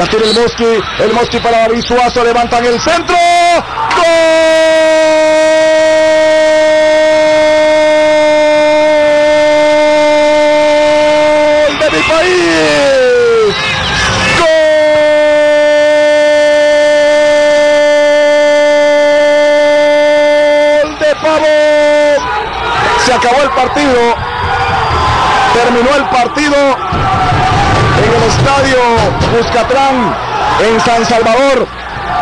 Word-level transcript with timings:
La 0.00 0.06
tiene 0.06 0.30
el 0.30 0.34
Mosqui. 0.34 0.64
El 1.00 1.12
Mosqui 1.12 1.38
para 1.40 1.58
David 1.58 1.82
Suazo. 1.82 2.24
Levantan 2.24 2.64
el 2.64 2.80
centro. 2.80 3.14
¡Gol! 3.14 4.06
de 11.80 11.90
mi 11.90 12.02
país. 12.08 13.54
Gol 20.80 20.98
de 20.98 21.14
Pavón. 21.16 22.20
Se 23.04 23.12
acabó 23.12 23.42
el 23.42 23.50
partido. 23.50 24.16
Terminó 25.52 25.94
el 25.94 26.04
partido 26.08 26.56
en 27.98 28.12
el 28.14 28.22
estadio 28.30 29.19
Buscatrán 29.36 30.14
en 30.60 30.80
San 30.80 31.04
Salvador 31.04 31.66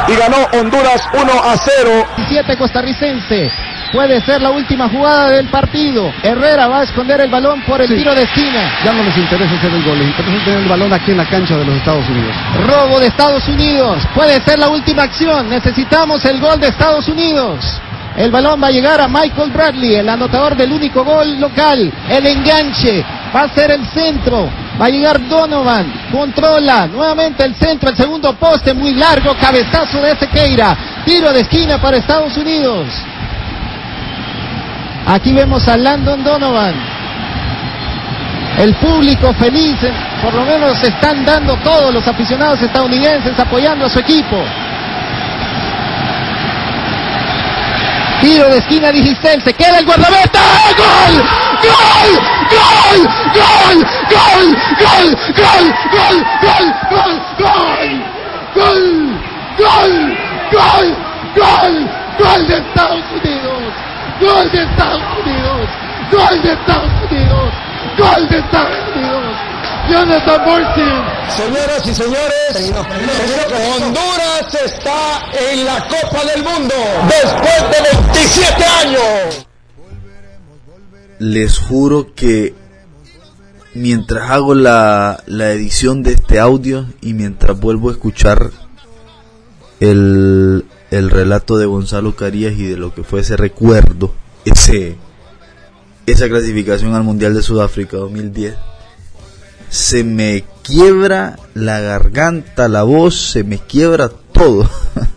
y 0.09 0.15
ganó 0.17 0.37
Honduras 0.59 1.03
1 1.13 1.23
a 1.23 1.57
0. 1.57 2.07
7 2.29 2.57
costarricense. 2.57 3.51
Puede 3.93 4.21
ser 4.21 4.43
la 4.43 4.51
última 4.51 4.89
jugada 4.89 5.31
del 5.31 5.49
partido. 5.49 6.13
Herrera 6.23 6.67
va 6.67 6.81
a 6.81 6.83
esconder 6.83 7.21
el 7.23 7.31
balón 7.31 7.63
por 7.63 7.81
el 7.81 7.89
tiro 7.89 8.15
de 8.15 8.23
esquina. 8.23 8.71
Ya 8.85 8.93
no 8.93 9.03
les 9.03 9.17
interesa 9.17 9.55
hacer 9.55 9.73
el 9.73 9.83
gol, 9.83 9.99
les 9.99 10.09
interesa 10.09 10.45
tener 10.45 10.61
el 10.61 10.69
balón 10.69 10.93
aquí 10.93 11.13
en 11.13 11.17
la 11.17 11.29
cancha 11.29 11.57
de 11.57 11.65
los 11.65 11.75
Estados 11.77 12.07
Unidos. 12.09 12.37
Robo 12.67 13.01
de 13.01 13.07
Estados 13.07 13.49
Unidos. 13.49 14.03
Puede 14.15 14.41
ser 14.43 14.59
la 14.59 14.69
última 14.69 15.05
acción. 15.05 15.49
Necesitamos 15.49 16.23
el 16.27 16.39
gol 16.39 16.61
de 16.61 16.69
Estados 16.69 17.09
Unidos. 17.09 17.81
El 18.17 18.31
balón 18.31 18.63
va 18.63 18.67
a 18.67 18.73
llegar 18.73 19.01
a 19.01 19.09
Michael 19.09 19.53
Bradley, 19.53 19.95
el 19.95 20.09
anotador 20.09 20.57
del 20.57 20.73
único 20.73 21.05
gol 21.05 21.41
local. 21.41 21.93
El 22.11 22.27
enganche 22.27 23.05
va 23.35 23.43
a 23.43 23.49
ser 23.49 23.71
el 23.71 23.87
centro. 23.87 24.51
Va 24.81 24.87
a 24.87 24.91
llegar 24.91 25.27
Donovan, 25.29 25.93
controla 26.13 26.87
nuevamente 26.87 27.45
el 27.45 27.55
centro, 27.57 27.91
el 27.91 27.97
segundo 27.97 28.33
poste 28.35 28.73
muy 28.73 28.95
largo, 28.95 29.35
cabezazo 29.35 30.01
de 30.01 30.15
Sequeira, 30.15 30.77
tiro 31.05 31.33
de 31.33 31.41
esquina 31.41 31.79
para 31.79 31.97
Estados 31.97 32.37
Unidos. 32.37 32.87
Aquí 35.07 35.33
vemos 35.33 35.67
a 35.67 35.77
Landon 35.77 36.23
Donovan. 36.23 36.75
El 38.59 38.75
público 38.75 39.33
feliz, 39.35 39.77
por 40.23 40.35
lo 40.35 40.45
menos 40.45 40.83
están 40.83 41.25
dando 41.25 41.57
todos 41.57 41.93
los 41.93 42.07
aficionados 42.07 42.63
estadounidenses 42.63 43.39
apoyando 43.39 43.87
a 43.87 43.89
su 43.89 43.99
equipo. 43.99 44.37
Tiro 48.21 48.49
de 48.49 48.59
esquina 48.59 48.91
Digistel, 48.91 49.43
se 49.43 49.55
queda 49.55 49.79
el 49.79 49.87
guardameta. 49.87 50.41
¡Gol! 50.77 51.23
¡Gol! 51.63 52.13
¡Gol! 52.51 53.01
¡Gol! 53.35 53.79
¡Gol! 54.11 54.57
¡Gol! 54.81 55.17
¡Gol! 55.37 55.75
¡Gol! 55.93 56.75
¡Gol! 56.91 57.17
¡Gol! 57.39 58.03
¡Gol! 58.55 59.21
¡Gol! 59.59 60.19
¡Gol! 60.53 60.97
¡Gol! 61.37 61.91
¡Gol 62.19 62.47
de 62.49 62.57
Estados 62.57 63.05
Unidos! 63.13 63.63
¡Gol 64.21 64.51
de 64.51 64.63
Estados 64.65 65.03
Unidos! 65.25 65.69
¡Gol 66.11 66.43
de 66.43 66.53
Estados 66.53 66.91
Unidos! 67.11 67.53
¡Gol 67.97 68.29
de 68.29 68.39
Estados 68.39 68.77
Unidos! 68.97 69.48
Jonathan. 69.91 70.39
Señoras 71.31 71.87
y 71.87 71.95
señores, 71.95 72.73
Honduras 73.77 74.55
está 74.65 75.27
en 75.51 75.65
la 75.65 75.87
Copa 75.89 76.25
del 76.25 76.43
Mundo 76.43 76.75
después 77.09 77.63
de 77.71 78.13
27 78.13 78.65
años. 78.65 79.47
Les 81.19 81.59
juro 81.59 82.15
que 82.15 82.55
mientras 83.75 84.31
hago 84.31 84.55
la, 84.55 85.23
la 85.27 85.51
edición 85.53 86.03
de 86.03 86.13
este 86.13 86.39
audio 86.39 86.87
y 87.01 87.15
mientras 87.15 87.59
vuelvo 87.59 87.89
a 87.89 87.93
escuchar 87.93 88.51
el, 89.81 90.65
el 90.91 91.11
relato 91.11 91.57
de 91.59 91.67
Gonzalo 91.67 92.17
Carías 92.17 92.55
y 92.55 92.65
de 92.65 92.77
lo 92.77 92.95
que 92.95 93.05
fue 93.05 93.21
ese 93.21 93.37
recuerdo, 93.37 94.15
ese, 94.45 94.97
esa 96.07 96.29
clasificación 96.29 96.95
al 96.95 97.05
Mundial 97.05 97.35
de 97.35 97.43
Sudáfrica 97.43 97.97
2010, 97.97 98.55
se 99.69 100.05
me 100.05 100.45
quiebra 100.63 101.39
la 101.55 101.81
garganta, 101.81 102.69
la 102.69 102.83
voz, 102.83 103.31
se 103.31 103.45
me 103.45 103.59
quiebra 103.59 104.11
todo. 104.33 104.69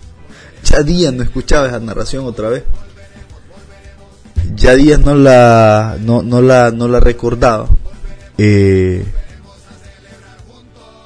ya 0.64 0.84
días 0.84 1.14
no 1.14 1.24
escuchaba 1.24 1.68
esa 1.68 1.80
narración 1.80 2.26
otra 2.26 2.50
vez. 2.50 2.64
Ya 4.56 4.76
días 4.76 5.00
no 5.00 5.16
la, 5.16 5.98
no, 6.00 6.22
no 6.22 6.42
la, 6.42 6.72
no 6.72 6.88
la 6.88 7.00
recordaba. 7.00 7.68
Eh, 8.38 9.06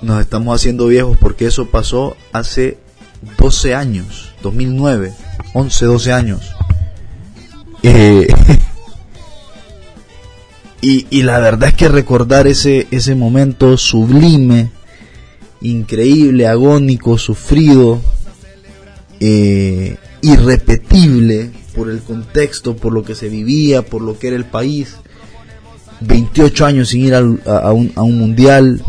nos 0.01 0.21
estamos 0.21 0.55
haciendo 0.55 0.87
viejos 0.87 1.17
porque 1.17 1.47
eso 1.47 1.69
pasó 1.69 2.15
hace 2.31 2.77
12 3.37 3.75
años, 3.75 4.33
2009, 4.41 5.13
11, 5.53 5.85
12 5.85 6.13
años. 6.13 6.55
Eh, 7.83 8.27
y, 10.87 11.07
y, 11.09 11.23
la 11.23 11.39
verdad 11.39 11.69
es 11.69 11.75
que 11.75 11.89
recordar 11.89 12.45
ese, 12.45 12.85
ese 12.91 13.15
momento 13.15 13.75
sublime, 13.75 14.69
increíble, 15.61 16.45
agónico, 16.45 17.17
sufrido, 17.17 17.99
eh, 19.19 19.97
irrepetible 20.21 21.49
por 21.73 21.89
el 21.89 22.03
contexto, 22.03 22.75
por 22.75 22.93
lo 22.93 23.01
que 23.01 23.15
se 23.15 23.29
vivía, 23.29 23.81
por 23.83 24.03
lo 24.03 24.19
que 24.19 24.27
era 24.27 24.35
el 24.35 24.45
país. 24.45 24.97
28 26.01 26.65
años 26.67 26.89
sin 26.89 27.01
ir 27.01 27.15
a, 27.15 27.17
a, 27.17 27.73
un, 27.73 27.91
a 27.95 28.03
un, 28.03 28.19
mundial. 28.19 28.83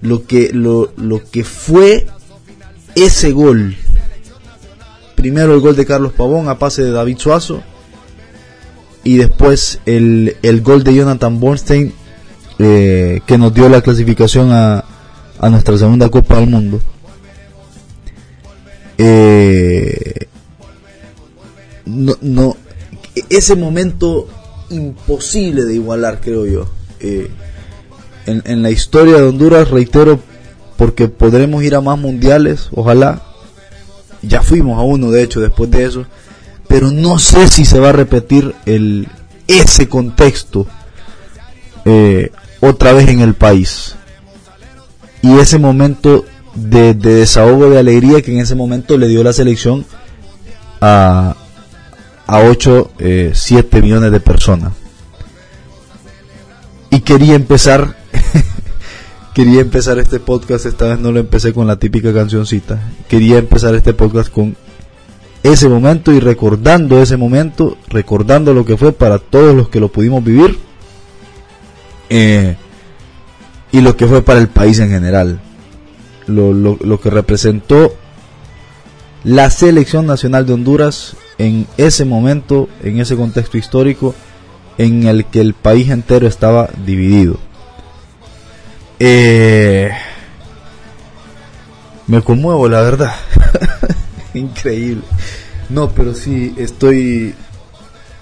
Lo 0.00 0.24
que, 0.26 0.54
lo, 0.54 0.94
lo 0.96 1.22
que 1.22 1.44
fue 1.44 2.06
ese 2.94 3.32
gol. 3.32 3.76
Primero 5.16 5.52
el 5.52 5.60
gol 5.60 5.76
de 5.76 5.84
Carlos 5.84 6.14
Pavón 6.14 6.48
a 6.48 6.58
pase 6.58 6.82
de 6.82 6.92
David 6.92 7.18
Suazo 7.18 7.62
y 9.04 9.16
después 9.16 9.80
el, 9.86 10.36
el 10.42 10.60
gol 10.60 10.84
de 10.84 10.94
Jonathan 10.94 11.40
Bornstein 11.40 11.92
eh, 12.58 13.20
que 13.26 13.38
nos 13.38 13.54
dio 13.54 13.68
la 13.68 13.80
clasificación 13.80 14.52
a, 14.52 14.84
a, 15.38 15.48
nuestra 15.48 15.78
segunda 15.78 16.08
Copa 16.08 16.36
del 16.36 16.48
Mundo. 16.48 16.80
Eh, 18.98 20.26
no, 21.86 22.16
no, 22.20 22.56
ese 23.30 23.54
momento 23.54 24.28
imposible 24.70 25.64
de 25.64 25.74
igualar, 25.74 26.20
creo 26.20 26.46
yo. 26.46 26.68
Eh, 26.98 27.30
en, 28.26 28.42
en, 28.44 28.62
la 28.62 28.70
historia 28.70 29.16
de 29.16 29.22
Honduras, 29.22 29.70
reitero, 29.70 30.18
porque 30.76 31.08
podremos 31.08 31.62
ir 31.62 31.76
a 31.76 31.80
más 31.80 31.98
mundiales, 31.98 32.68
ojalá. 32.72 33.22
Ya 34.20 34.42
fuimos 34.42 34.78
a 34.78 34.82
uno, 34.82 35.12
de 35.12 35.22
hecho, 35.22 35.40
después 35.40 35.70
de 35.70 35.84
eso 35.84 36.06
pero 36.68 36.90
no 36.90 37.18
sé 37.18 37.48
si 37.48 37.64
se 37.64 37.80
va 37.80 37.88
a 37.88 37.92
repetir 37.92 38.54
ese 39.46 39.88
contexto 39.88 40.66
eh, 41.84 42.30
otra 42.60 42.92
vez 42.92 43.08
en 43.08 43.20
el 43.20 43.34
país. 43.34 43.96
Y 45.22 45.38
ese 45.38 45.58
momento 45.58 46.26
de, 46.54 46.94
de, 46.94 47.14
desahogo 47.14 47.70
de 47.70 47.78
alegría 47.78 48.22
que 48.22 48.32
en 48.32 48.40
ese 48.40 48.54
momento 48.54 48.96
le 48.98 49.08
dio 49.08 49.24
la 49.24 49.32
selección 49.32 49.86
a, 50.80 51.34
a 52.26 52.38
8, 52.40 52.90
eh, 52.98 53.32
7 53.34 53.82
millones 53.82 54.12
de 54.12 54.20
personas. 54.20 54.72
Y 56.90 57.00
quería 57.00 57.34
empezar, 57.34 57.96
quería 59.34 59.60
empezar 59.60 59.98
este 59.98 60.20
podcast, 60.20 60.66
esta 60.66 60.86
vez 60.86 60.98
no 60.98 61.12
lo 61.12 61.20
empecé 61.20 61.52
con 61.52 61.66
la 61.66 61.78
típica 61.78 62.12
cancioncita, 62.12 62.80
quería 63.08 63.38
empezar 63.38 63.74
este 63.74 63.94
podcast 63.94 64.30
con 64.30 64.56
ese 65.42 65.68
momento 65.68 66.12
y 66.12 66.20
recordando 66.20 67.00
ese 67.00 67.16
momento, 67.16 67.76
recordando 67.88 68.54
lo 68.54 68.64
que 68.64 68.76
fue 68.76 68.92
para 68.92 69.18
todos 69.18 69.54
los 69.54 69.68
que 69.68 69.80
lo 69.80 69.88
pudimos 69.88 70.24
vivir 70.24 70.58
eh, 72.10 72.56
y 73.70 73.80
lo 73.80 73.96
que 73.96 74.06
fue 74.06 74.22
para 74.22 74.40
el 74.40 74.48
país 74.48 74.78
en 74.78 74.90
general, 74.90 75.40
lo, 76.26 76.52
lo, 76.52 76.78
lo, 76.80 77.00
que 77.00 77.10
representó 77.10 77.94
la 79.24 79.50
selección 79.50 80.06
nacional 80.06 80.46
de 80.46 80.54
Honduras 80.54 81.16
en 81.38 81.66
ese 81.76 82.04
momento, 82.04 82.68
en 82.82 83.00
ese 83.00 83.16
contexto 83.16 83.58
histórico 83.58 84.14
en 84.78 85.06
el 85.06 85.24
que 85.26 85.40
el 85.40 85.54
país 85.54 85.90
entero 85.90 86.26
estaba 86.26 86.70
dividido. 86.84 87.38
Eh, 89.00 89.90
me 92.06 92.22
conmuevo, 92.22 92.68
la 92.68 92.80
verdad. 92.80 93.12
Increíble. 94.38 95.02
No, 95.68 95.90
pero 95.90 96.14
sí, 96.14 96.54
estoy, 96.56 97.34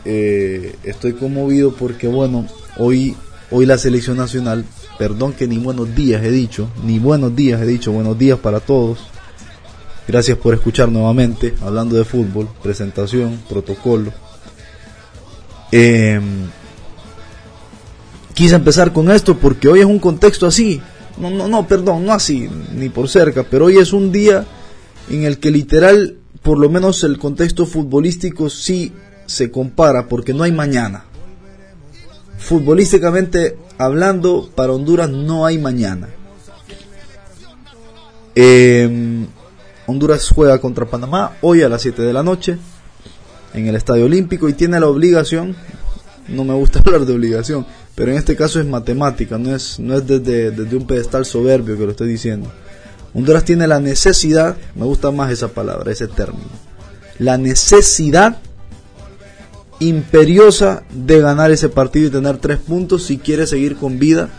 eh, 0.04 0.74
estoy 0.82 1.12
conmovido 1.12 1.72
porque, 1.74 2.08
bueno, 2.08 2.46
hoy, 2.76 3.14
hoy 3.50 3.66
la 3.66 3.78
selección 3.78 4.16
nacional, 4.16 4.64
perdón 4.98 5.32
que 5.32 5.46
ni 5.46 5.58
buenos 5.58 5.94
días 5.94 6.24
he 6.24 6.30
dicho, 6.30 6.68
ni 6.84 6.98
buenos 6.98 7.36
días 7.36 7.60
he 7.60 7.66
dicho, 7.66 7.92
buenos 7.92 8.18
días 8.18 8.38
para 8.38 8.60
todos. 8.60 8.98
Gracias 10.08 10.38
por 10.38 10.54
escuchar 10.54 10.88
nuevamente, 10.88 11.54
hablando 11.62 11.96
de 11.96 12.04
fútbol, 12.04 12.48
presentación, 12.62 13.40
protocolo. 13.48 14.12
Eh, 15.72 16.20
quise 18.34 18.54
empezar 18.54 18.92
con 18.92 19.10
esto 19.10 19.36
porque 19.36 19.66
hoy 19.68 19.80
es 19.80 19.86
un 19.86 19.98
contexto 19.98 20.46
así, 20.46 20.80
no, 21.18 21.30
no, 21.30 21.48
no, 21.48 21.66
perdón, 21.66 22.04
no 22.04 22.12
así, 22.12 22.48
ni 22.74 22.88
por 22.88 23.08
cerca, 23.08 23.44
pero 23.44 23.66
hoy 23.66 23.78
es 23.78 23.92
un 23.92 24.12
día 24.12 24.44
en 25.08 25.24
el 25.24 25.38
que 25.38 25.50
literal, 25.50 26.18
por 26.42 26.58
lo 26.58 26.68
menos 26.68 27.04
el 27.04 27.18
contexto 27.18 27.66
futbolístico 27.66 28.50
sí 28.50 28.92
se 29.26 29.50
compara, 29.50 30.08
porque 30.08 30.34
no 30.34 30.42
hay 30.42 30.52
mañana. 30.52 31.04
Futbolísticamente 32.38 33.56
hablando, 33.78 34.50
para 34.54 34.72
Honduras 34.72 35.10
no 35.10 35.46
hay 35.46 35.58
mañana. 35.58 36.08
Eh, 38.34 39.26
Honduras 39.86 40.30
juega 40.34 40.60
contra 40.60 40.86
Panamá 40.86 41.32
hoy 41.40 41.62
a 41.62 41.68
las 41.68 41.82
7 41.82 42.02
de 42.02 42.12
la 42.12 42.22
noche 42.22 42.58
en 43.54 43.66
el 43.66 43.76
Estadio 43.76 44.04
Olímpico 44.04 44.48
y 44.48 44.52
tiene 44.52 44.78
la 44.78 44.88
obligación, 44.88 45.56
no 46.28 46.44
me 46.44 46.54
gusta 46.54 46.80
hablar 46.84 47.06
de 47.06 47.14
obligación, 47.14 47.66
pero 47.94 48.10
en 48.10 48.18
este 48.18 48.36
caso 48.36 48.60
es 48.60 48.66
matemática, 48.66 49.38
no 49.38 49.54
es, 49.54 49.78
no 49.78 49.94
es 49.94 50.06
desde, 50.06 50.50
desde 50.50 50.76
un 50.76 50.86
pedestal 50.86 51.24
soberbio 51.24 51.78
que 51.78 51.84
lo 51.84 51.92
estoy 51.92 52.08
diciendo. 52.08 52.52
Honduras 53.14 53.44
tiene 53.44 53.66
la 53.66 53.80
necesidad, 53.80 54.56
me 54.74 54.84
gusta 54.84 55.10
más 55.10 55.30
esa 55.30 55.48
palabra, 55.48 55.92
ese 55.92 56.06
término, 56.08 56.50
la 57.18 57.38
necesidad 57.38 58.38
imperiosa 59.78 60.84
de 60.92 61.20
ganar 61.20 61.50
ese 61.50 61.68
partido 61.68 62.08
y 62.08 62.10
tener 62.10 62.38
tres 62.38 62.58
puntos 62.58 63.04
si 63.04 63.18
quiere 63.18 63.46
seguir 63.46 63.76
con 63.76 63.98
vida 63.98 64.30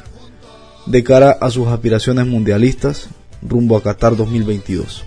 de 0.86 1.04
cara 1.04 1.32
a 1.32 1.50
sus 1.50 1.68
aspiraciones 1.68 2.26
mundialistas 2.26 3.10
rumbo 3.42 3.78
a 3.78 3.84
Qatar 3.84 4.16
2022. 4.16 5.04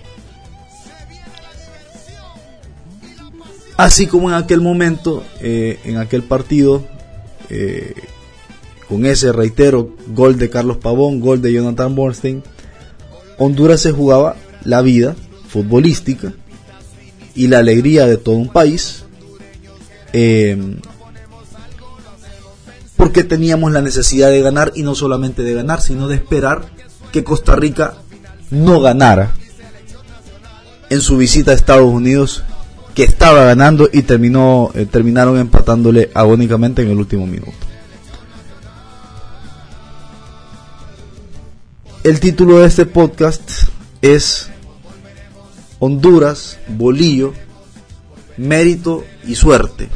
Así 3.77 4.05
como 4.05 4.29
en 4.29 4.35
aquel 4.35 4.61
momento, 4.61 5.23
eh, 5.39 5.79
en 5.85 5.97
aquel 5.97 6.21
partido, 6.21 6.83
eh, 7.49 7.95
con 8.87 9.05
ese, 9.05 9.31
reitero, 9.31 9.95
gol 10.07 10.37
de 10.37 10.49
Carlos 10.49 10.77
Pavón, 10.77 11.19
gol 11.19 11.41
de 11.41 11.51
Jonathan 11.51 11.95
Bornstein, 11.95 12.43
Honduras 13.43 13.81
se 13.81 13.91
jugaba 13.91 14.35
la 14.63 14.83
vida 14.83 15.15
futbolística 15.47 16.31
y 17.33 17.47
la 17.47 17.57
alegría 17.57 18.05
de 18.05 18.17
todo 18.17 18.35
un 18.35 18.49
país, 18.49 19.03
eh, 20.13 20.75
porque 22.95 23.23
teníamos 23.23 23.71
la 23.71 23.81
necesidad 23.81 24.29
de 24.29 24.43
ganar 24.43 24.73
y 24.75 24.83
no 24.83 24.93
solamente 24.93 25.41
de 25.41 25.55
ganar, 25.55 25.81
sino 25.81 26.07
de 26.07 26.17
esperar 26.17 26.67
que 27.11 27.23
Costa 27.23 27.55
Rica 27.55 27.95
no 28.51 28.79
ganara 28.79 29.31
en 30.91 31.01
su 31.01 31.17
visita 31.17 31.49
a 31.49 31.55
Estados 31.55 31.91
Unidos 31.91 32.43
que 32.93 33.03
estaba 33.03 33.43
ganando 33.43 33.89
y 33.91 34.03
terminó 34.03 34.69
eh, 34.75 34.85
terminaron 34.85 35.39
empatándole 35.39 36.11
agónicamente 36.13 36.83
en 36.83 36.91
el 36.91 36.97
último 36.99 37.25
minuto. 37.25 37.70
El 42.03 42.19
título 42.19 42.59
de 42.59 42.67
este 42.67 42.85
podcast 42.85 43.41
es 44.01 44.47
Honduras, 45.79 46.57
Bolillo, 46.67 47.33
Mérito 48.37 49.03
y 49.25 49.35
Suerte. 49.35 49.89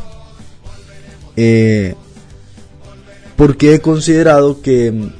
Eh, 1.36 1.96
porque 3.36 3.74
he 3.74 3.82
considerado 3.82 4.62
que, 4.62 5.12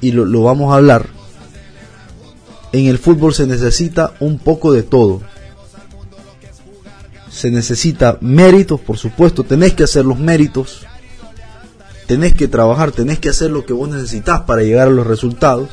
y 0.00 0.12
lo, 0.12 0.24
lo 0.24 0.42
vamos 0.42 0.72
a 0.72 0.76
hablar, 0.76 1.06
en 2.72 2.86
el 2.86 2.98
fútbol 2.98 3.34
se 3.34 3.46
necesita 3.46 4.14
un 4.20 4.38
poco 4.38 4.72
de 4.72 4.82
todo 4.82 5.20
se 7.34 7.50
necesita 7.50 8.16
méritos, 8.20 8.80
por 8.80 8.96
supuesto, 8.96 9.42
tenés 9.42 9.74
que 9.74 9.82
hacer 9.82 10.04
los 10.04 10.18
méritos, 10.20 10.86
tenés 12.06 12.34
que 12.34 12.48
trabajar, 12.48 12.92
tenés 12.92 13.18
que 13.18 13.30
hacer 13.30 13.50
lo 13.50 13.64
que 13.64 13.72
vos 13.72 13.88
necesitas 13.88 14.42
para 14.42 14.62
llegar 14.62 14.88
a 14.88 14.92
los 14.92 15.06
resultados. 15.06 15.70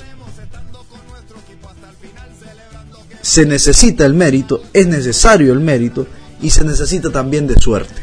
Se 3.22 3.45
necesita 3.45 4.06
el 4.06 4.13
mérito, 4.13 4.62
es 4.74 4.88
necesario 4.88 5.54
el 5.54 5.60
mérito 5.60 6.07
y 6.42 6.50
se 6.50 6.63
necesita 6.63 7.12
también 7.12 7.48
de 7.48 7.56
suerte. 7.56 8.01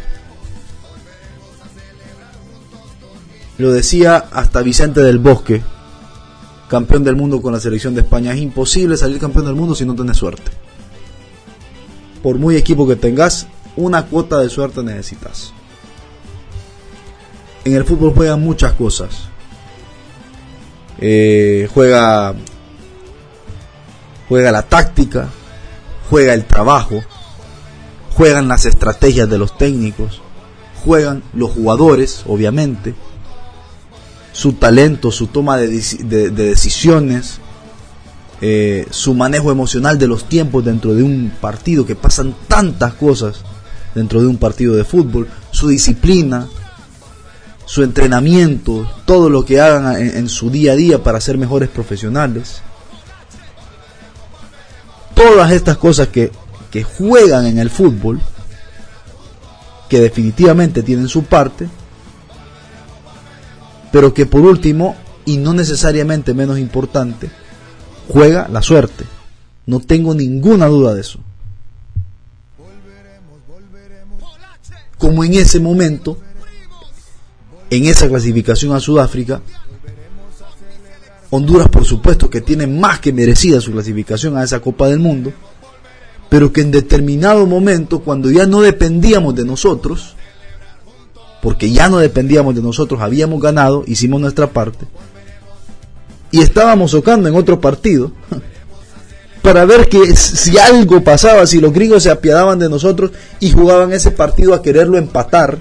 Lo 3.59 3.73
decía 3.73 4.17
hasta 4.33 4.63
Vicente 4.63 5.01
del 5.01 5.19
Bosque, 5.19 5.63
campeón 6.69 7.03
del 7.03 7.17
mundo 7.17 7.43
con 7.43 7.53
la 7.53 7.61
selección 7.61 7.95
de 7.95 8.03
España. 8.03 8.33
Es 8.33 8.41
imposible 8.41 8.97
salir 8.97 9.19
campeón 9.19 9.47
del 9.47 9.57
mundo 9.57 9.75
si 9.75 9.85
no 9.85 9.97
tenés 9.97 10.17
suerte 10.17 10.53
por 12.23 12.39
muy 12.39 12.57
equipo 12.57 12.87
que 12.87 12.97
tengas, 12.97 13.47
una 13.77 14.07
cuota 14.07 14.41
de 14.41 14.49
suerte 14.49 14.83
necesitas. 14.83 15.53
En 17.69 17.75
el 17.75 17.85
fútbol 17.85 18.15
juegan 18.15 18.41
muchas 18.41 18.73
cosas. 18.73 19.11
Eh, 20.99 21.69
juega, 21.75 22.35
juega 24.27 24.51
la 24.51 24.63
táctica, 24.63 25.29
juega 26.09 26.33
el 26.33 26.47
trabajo, 26.47 27.03
juegan 28.15 28.49
las 28.49 28.65
estrategias 28.65 29.29
de 29.29 29.37
los 29.37 29.59
técnicos, 29.59 30.23
juegan 30.83 31.23
los 31.35 31.51
jugadores, 31.51 32.23
obviamente, 32.27 32.95
su 34.33 34.55
talento, 34.55 35.13
su 35.13 35.27
toma 35.27 35.59
de, 35.59 35.69
de 35.69 36.31
decisiones, 36.31 37.39
eh, 38.41 38.87
su 38.89 39.13
manejo 39.13 39.53
emocional 39.53 39.99
de 39.99 40.07
los 40.07 40.27
tiempos 40.27 40.65
dentro 40.65 40.95
de 40.95 41.03
un 41.03 41.31
partido, 41.39 41.85
que 41.85 41.97
pasan 41.97 42.35
tantas 42.49 42.95
cosas 42.95 43.43
dentro 43.95 44.23
de 44.23 44.27
un 44.27 44.39
partido 44.39 44.75
de 44.75 44.85
fútbol, 44.85 45.29
su 45.51 45.69
disciplina, 45.69 46.49
su 47.69 47.83
entrenamiento, 47.83 48.91
todo 49.05 49.29
lo 49.29 49.45
que 49.45 49.61
hagan 49.61 49.95
en, 50.01 50.31
su 50.31 50.49
día 50.49 50.73
a 50.73 50.75
día 50.75 51.03
para 51.03 51.21
ser 51.21 51.37
mejores 51.37 51.69
profesionales. 51.69 52.63
Todas 55.15 55.53
estas 55.53 55.77
cosas 55.77 56.09
que, 56.09 56.33
que 56.71 56.83
juegan 56.83 57.45
en 57.45 57.59
el 57.59 57.69
fútbol, 57.69 58.23
que 59.87 60.01
definitivamente 60.01 60.83
tienen 60.83 61.09
su 61.09 61.25
parte, 61.25 61.69
pero 63.93 64.15
que 64.15 64.25
por 64.25 64.41
último, 64.41 64.97
y 65.27 65.37
no 65.37 65.53
necesariamente 65.53 66.33
menos 66.33 66.59
importante, 66.59 67.31
juega 68.09 68.49
la 68.49 68.63
suerte. 68.63 69.05
No 69.67 69.81
tengo 69.81 70.15
ninguna 70.15 70.69
duda 70.69 70.95
de 70.95 71.03
eso. 71.03 71.19
Como 74.97 75.23
en 75.23 75.35
ese 75.35 75.61
momento, 75.61 76.17
en 77.71 77.87
esa 77.87 78.09
clasificación 78.09 78.75
a 78.75 78.81
Sudáfrica, 78.81 79.43
Honduras 81.31 81.69
por 81.69 81.85
supuesto 81.85 82.31
que 82.31 82.41
tiene 82.41 82.67
más 82.67 83.01
que 83.01 83.13
merecida 83.13 83.61
su 83.61 83.73
clasificación 83.73 84.37
a 84.37 84.45
esa 84.45 84.61
Copa 84.61 84.89
del 84.89 84.99
Mundo, 84.99 85.33
pero 86.31 86.53
que 86.53 86.63
en 86.63 86.71
determinado 86.71 87.47
momento, 87.47 88.01
cuando 88.01 88.31
ya 88.31 88.47
no 88.47 88.63
dependíamos 88.63 89.35
de 89.35 89.45
nosotros, 89.45 90.15
porque 91.43 91.71
ya 91.71 91.89
no 91.89 91.99
dependíamos 91.99 92.55
de 92.55 92.63
nosotros, 92.63 93.01
habíamos 93.01 93.41
ganado, 93.43 93.85
hicimos 93.87 94.21
nuestra 94.21 94.49
parte, 94.49 94.87
y 96.31 96.41
estábamos 96.41 96.93
tocando 96.93 97.29
en 97.29 97.37
otro 97.37 97.61
partido 97.61 98.13
para 99.43 99.65
ver 99.65 99.89
que 99.89 100.17
si 100.17 100.59
algo 100.59 101.03
pasaba, 101.03 101.47
si 101.47 101.61
los 101.61 101.73
gringos 101.73 102.03
se 102.03 102.11
apiadaban 102.11 102.59
de 102.59 102.69
nosotros 102.69 103.13
y 103.41 103.51
jugaban 103.51 103.93
ese 103.93 104.11
partido 104.11 104.55
a 104.55 104.63
quererlo 104.63 104.99
empatar. 104.99 105.59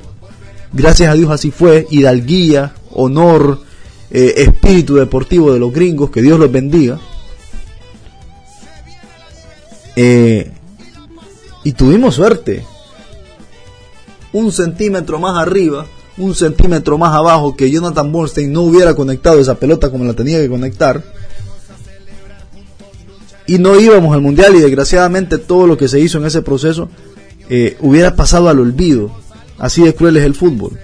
Gracias 0.74 1.10
a 1.10 1.16
Dios 1.16 1.32
así 1.32 1.52
fue, 1.52 1.88
hidalguía, 1.90 2.74
honor, 2.92 3.62
eh, 4.12 4.34
espíritu 4.38 4.96
deportivo 4.96 5.54
de 5.54 5.60
los 5.60 5.74
gringos, 5.74 6.12
que 6.12 6.22
Dios 6.22 6.40
los 6.40 6.52
bendiga. 6.52 7.00
Eh, 9.96 10.52
y 11.64 11.72
tuvimos 11.72 12.16
suerte. 12.16 12.64
Un 14.34 14.52
centímetro 14.52 15.20
más 15.20 15.38
arriba 15.38 15.86
un 16.18 16.34
centímetro 16.34 16.98
más 16.98 17.14
abajo 17.14 17.56
que 17.56 17.70
Jonathan 17.70 18.12
Bornstein 18.12 18.52
no 18.52 18.64
hubiera 18.64 18.96
conectado 18.96 19.40
esa 19.40 19.56
pelota 19.56 19.90
como 19.90 20.04
la 20.04 20.14
tenía 20.14 20.40
que 20.40 20.50
conectar. 20.50 21.04
Y 23.46 23.60
no 23.60 23.80
íbamos 23.80 24.14
al 24.14 24.22
mundial 24.22 24.56
y 24.56 24.60
desgraciadamente 24.60 25.38
todo 25.38 25.68
lo 25.68 25.78
que 25.78 25.88
se 25.88 26.00
hizo 26.00 26.18
en 26.18 26.26
ese 26.26 26.42
proceso 26.42 26.90
eh, 27.50 27.78
hubiera 27.80 28.16
pasado 28.16 28.50
al 28.50 28.60
olvido. 28.60 29.12
Así 29.58 29.84
de 29.84 29.96
cruel 29.96 30.18
es 30.18 30.24
el 30.24 30.36
fútbol. 30.36 30.78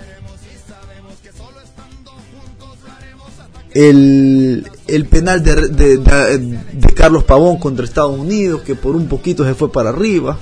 El, 3.74 4.70
el 4.88 5.06
penal 5.06 5.44
de, 5.44 5.56
de, 5.70 5.98
de, 5.98 6.94
Carlos 6.94 7.24
Pavón 7.24 7.58
contra 7.58 7.86
Estados 7.86 8.18
Unidos, 8.18 8.62
que 8.62 8.76
por 8.76 8.96
un 8.96 9.08
poquito 9.08 9.44
se 9.44 9.56
fue 9.56 9.72
para 9.72 9.90
arriba, 9.90 10.38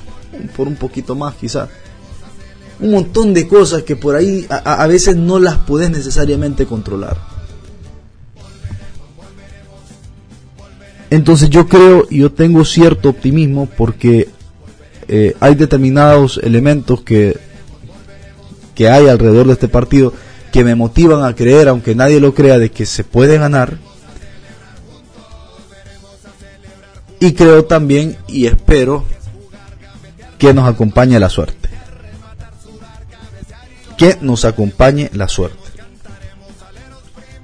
por 0.55 0.67
un 0.67 0.75
poquito 0.75 1.15
más 1.15 1.35
quizás 1.35 1.69
un 2.81 2.91
montón 2.91 3.33
de 3.33 3.47
cosas 3.47 3.83
que 3.83 3.95
por 3.95 4.15
ahí 4.15 4.45
a, 4.49 4.87
veces 4.87 5.15
no 5.15 5.39
las 5.39 5.59
puedes 5.59 5.91
necesariamente 5.91 6.65
controlar. 6.65 7.17
Entonces 11.11 11.49
yo 11.49 11.67
creo 11.67 12.07
y 12.09 12.19
yo 12.19 12.31
tengo 12.31 12.65
cierto 12.65 13.09
optimismo 13.09 13.69
porque 13.77 14.29
eh, 15.07 15.35
hay 15.39 15.55
determinados 15.55 16.39
elementos 16.41 17.01
que, 17.01 17.37
que 18.75 18.89
hay 18.89 19.07
alrededor 19.07 19.47
de 19.47 19.53
este 19.53 19.67
partido 19.67 20.13
que 20.51 20.63
me 20.63 20.75
motivan 20.75 21.23
a 21.23 21.35
creer, 21.35 21.67
aunque 21.69 21.95
nadie 21.95 22.19
lo 22.19 22.33
crea, 22.33 22.59
de 22.59 22.71
que 22.71 22.85
se 22.85 23.03
puede 23.03 23.37
ganar 23.37 23.77
Y 27.21 27.33
creo 27.33 27.65
también 27.65 28.17
y 28.27 28.47
espero 28.47 29.05
que 30.39 30.55
nos 30.55 30.67
acompañe 30.67 31.19
la 31.19 31.29
suerte. 31.29 31.69
Que 33.95 34.17
nos 34.21 34.43
acompañe 34.43 35.11
la 35.13 35.27
suerte. 35.27 35.69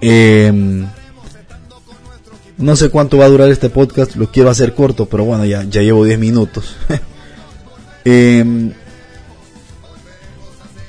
Em, 0.02 0.88
no 2.58 2.76
sé 2.76 2.90
cuánto 2.90 3.20
va 3.20 3.26
a 3.26 3.30
durar 3.30 3.52
este 3.52 3.70
podcast, 3.70 4.16
lo 4.16 4.32
quiero 4.32 4.50
hacer 4.50 4.74
corto, 4.74 5.06
pero 5.06 5.26
bueno, 5.26 5.46
ya, 5.46 5.62
ya 5.62 5.84
llevo 5.84 6.04
10 6.04 6.20
minutos. 6.20 6.76
Em, 8.10 8.74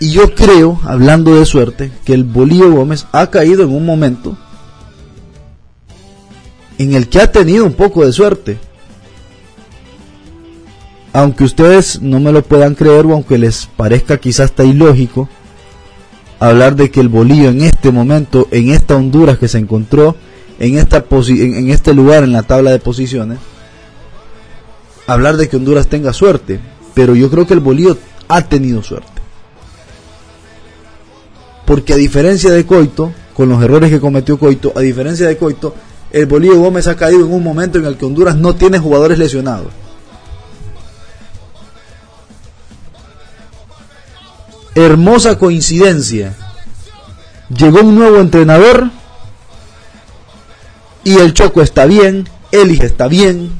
y 0.01 0.11
yo 0.11 0.35
creo, 0.35 0.81
hablando 0.85 1.35
de 1.35 1.45
suerte, 1.45 1.91
que 2.05 2.15
el 2.15 2.25
Bolío 2.25 2.71
Gómez 2.71 3.07
ha 3.13 3.29
caído 3.31 3.65
en 3.65 3.71
un 3.71 3.85
momento 3.85 4.37
en 6.79 6.95
el 6.95 7.09
que 7.09 7.21
ha 7.21 7.33
tenido 7.33 7.65
un 7.65 7.73
poco 7.73 8.07
de 8.07 8.13
suerte. 8.13 8.59
Aunque 11.13 11.43
ustedes 11.43 12.01
no 12.01 12.21
me 12.21 12.31
lo 12.31 12.43
puedan 12.43 12.77
creer 12.77 13.07
o 13.07 13.13
aunque 13.13 13.39
les 13.39 13.67
parezca 13.67 14.19
quizás 14.19 14.51
hasta 14.51 14.65
ilógico, 14.65 15.29
hablar 16.39 16.77
de 16.77 16.91
que 16.91 17.01
el 17.01 17.09
Bolío 17.09 17.49
en 17.49 17.63
este 17.63 17.91
momento, 17.91 18.47
en 18.53 18.71
esta 18.71 18.95
Honduras 18.95 19.39
que 19.39 19.49
se 19.49 19.59
encontró, 19.59 20.15
en, 20.61 20.79
esta 20.79 21.05
en 21.11 21.71
este 21.71 21.93
lugar 21.93 22.23
en 22.23 22.33
la 22.33 22.45
tabla 22.45 22.71
de 22.71 22.79
posiciones, 22.79 23.39
hablar 25.09 25.37
de 25.37 25.49
que 25.49 25.57
Honduras 25.57 25.89
tenga 25.89 26.13
suerte. 26.13 26.61
Pero 26.95 27.17
yo 27.17 27.31
creo 27.31 27.47
que 27.47 27.55
el 27.55 27.61
Bolío 27.61 27.99
ha 28.29 28.43
tenido 28.43 28.83
suerte. 28.85 29.18
Porque 31.69 31.93
a 31.93 31.97
diferencia 31.97 32.51
de 32.51 32.65
Coito, 32.65 33.13
con 33.35 33.51
los 33.51 33.63
errores 33.63 33.91
que 33.91 34.01
cometió 34.01 34.39
Coito, 34.39 34.73
a 34.75 34.81
diferencia 34.81 35.27
de 35.29 35.37
Coito, 35.37 35.75
el 36.11 36.25
Bolívar 36.25 36.57
Gómez 36.57 36.87
ha 36.87 36.97
caído 36.97 37.27
en 37.27 37.31
un 37.35 37.45
momento 37.45 37.79
en 37.79 37.85
el 37.85 37.99
que 37.99 38.07
Honduras 38.07 38.37
no 38.37 38.55
tiene 38.55 38.79
jugadores 38.79 39.19
lesionados. 39.19 39.67
Hermosa 44.75 45.39
coincidencia. 45.39 46.35
Llegó 47.55 47.83
un 47.83 47.97
nuevo 47.97 48.17
entrenador 48.17 48.89
y 51.05 51.19
el 51.19 51.35
Choco 51.35 51.61
está 51.61 51.85
bien, 51.85 52.27
Elige 52.51 52.87
está 52.87 53.09
bien, 53.09 53.51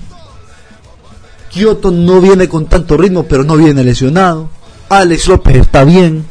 Kioto 1.51 1.91
no 1.91 2.23
viene 2.23 2.49
con 2.49 2.65
tanto 2.69 2.97
ritmo 2.97 3.25
pero 3.25 3.45
no 3.45 3.57
viene 3.57 3.85
lesionado, 3.85 4.49
Alex 4.89 5.29
López 5.29 5.57
está 5.57 5.85
bien, 5.85 6.25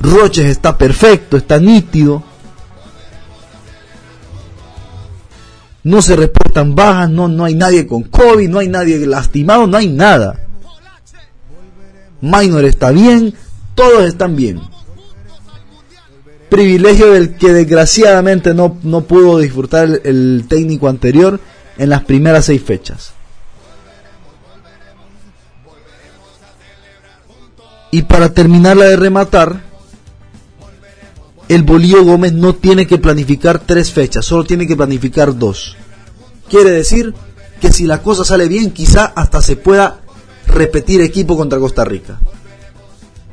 Roches 0.00 0.46
está 0.46 0.78
perfecto, 0.78 1.36
está 1.36 1.58
nítido, 1.58 2.24
no 5.82 6.02
se 6.02 6.16
reportan 6.16 6.74
bajas, 6.74 7.10
no, 7.10 7.28
no 7.28 7.44
hay 7.44 7.54
nadie 7.54 7.86
con 7.86 8.04
COVID, 8.04 8.48
no 8.48 8.58
hay 8.58 8.68
nadie 8.68 8.98
lastimado, 9.06 9.66
no 9.66 9.76
hay 9.76 9.88
nada. 9.88 10.46
Minor 12.20 12.64
está 12.64 12.90
bien, 12.90 13.34
todos 13.74 14.04
están 14.04 14.36
bien. 14.36 14.60
Privilegio 16.48 17.12
del 17.12 17.36
que 17.36 17.52
desgraciadamente 17.52 18.54
no, 18.54 18.76
no 18.82 19.02
pudo 19.02 19.38
disfrutar 19.38 19.84
el, 19.84 20.00
el 20.04 20.44
técnico 20.48 20.88
anterior 20.88 21.40
en 21.78 21.88
las 21.88 22.04
primeras 22.04 22.46
seis 22.46 22.62
fechas. 22.62 23.12
Y 27.92 28.02
para 28.02 28.32
terminarla 28.32 28.84
de 28.84 28.96
rematar, 28.96 29.69
el 31.50 31.64
Bolío 31.64 32.04
Gómez 32.04 32.32
no 32.32 32.54
tiene 32.54 32.86
que 32.86 32.98
planificar 32.98 33.58
tres 33.58 33.90
fechas, 33.90 34.24
solo 34.24 34.44
tiene 34.44 34.68
que 34.68 34.76
planificar 34.76 35.36
dos. 35.36 35.76
Quiere 36.48 36.70
decir 36.70 37.12
que 37.60 37.72
si 37.72 37.86
la 37.86 38.02
cosa 38.02 38.24
sale 38.24 38.46
bien, 38.46 38.70
quizá 38.70 39.06
hasta 39.06 39.42
se 39.42 39.56
pueda 39.56 39.98
repetir 40.46 41.00
equipo 41.00 41.36
contra 41.36 41.58
Costa 41.58 41.84
Rica. 41.84 42.20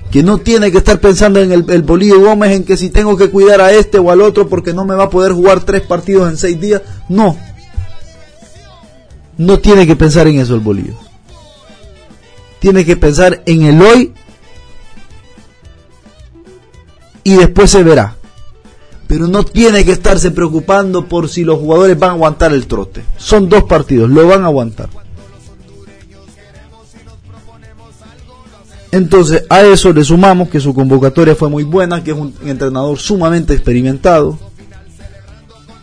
Que 0.10 0.24
no 0.24 0.40
tiene 0.40 0.72
que 0.72 0.80
estar 0.80 1.00
pensando 1.00 1.40
en 1.40 1.52
el, 1.52 1.70
el 1.70 1.84
Bolío 1.84 2.20
Gómez 2.20 2.54
en 2.54 2.64
que 2.64 2.76
si 2.76 2.90
tengo 2.90 3.16
que 3.18 3.30
cuidar 3.30 3.62
a 3.62 3.72
este 3.72 4.00
o 4.00 4.10
al 4.10 4.22
otro 4.22 4.50
porque 4.50 4.74
no 4.74 4.84
me 4.84 4.96
va 4.96 5.04
a 5.04 5.10
poder 5.12 5.34
jugar 5.34 5.64
tres 5.64 5.84
partidos 5.84 6.28
en 6.28 6.38
seis 6.38 6.60
días. 6.60 6.82
No. 7.10 7.38
No 9.38 9.60
tiene 9.60 9.86
que 9.86 9.96
pensar 9.96 10.26
en 10.26 10.40
eso 10.40 10.56
el 10.56 10.62
Bolío. 10.62 10.96
Tiene 12.58 12.84
que 12.84 12.98
pensar 12.98 13.44
en 13.46 13.62
el 13.62 13.80
hoy 13.80 14.16
y 17.28 17.36
después 17.36 17.70
se 17.70 17.84
verá. 17.84 18.16
Pero 19.06 19.28
no 19.28 19.44
tiene 19.44 19.84
que 19.84 19.92
estarse 19.92 20.32
preocupando 20.32 21.10
por 21.10 21.28
si 21.28 21.44
los 21.44 21.60
jugadores 21.60 22.00
van 22.00 22.12
a 22.12 22.14
aguantar 22.14 22.54
el 22.54 22.68
trote. 22.68 23.04
Son 23.18 23.50
dos 23.50 23.66
partidos, 23.66 24.10
lo 24.10 24.26
van 24.26 24.44
a 24.44 24.46
aguantar. 24.46 24.88
Entonces 28.94 29.44
a 29.50 29.62
eso 29.64 29.92
le 29.92 30.06
sumamos 30.06 30.48
que 30.48 30.62
su 30.62 30.74
convocatoria 30.74 31.36
fue 31.36 31.50
muy 31.50 31.66
buena, 31.66 32.02
que 32.02 32.12
es 32.12 32.18
un 32.18 32.34
entrenador 32.46 32.98
sumamente 32.98 33.54
experimentado, 33.54 34.40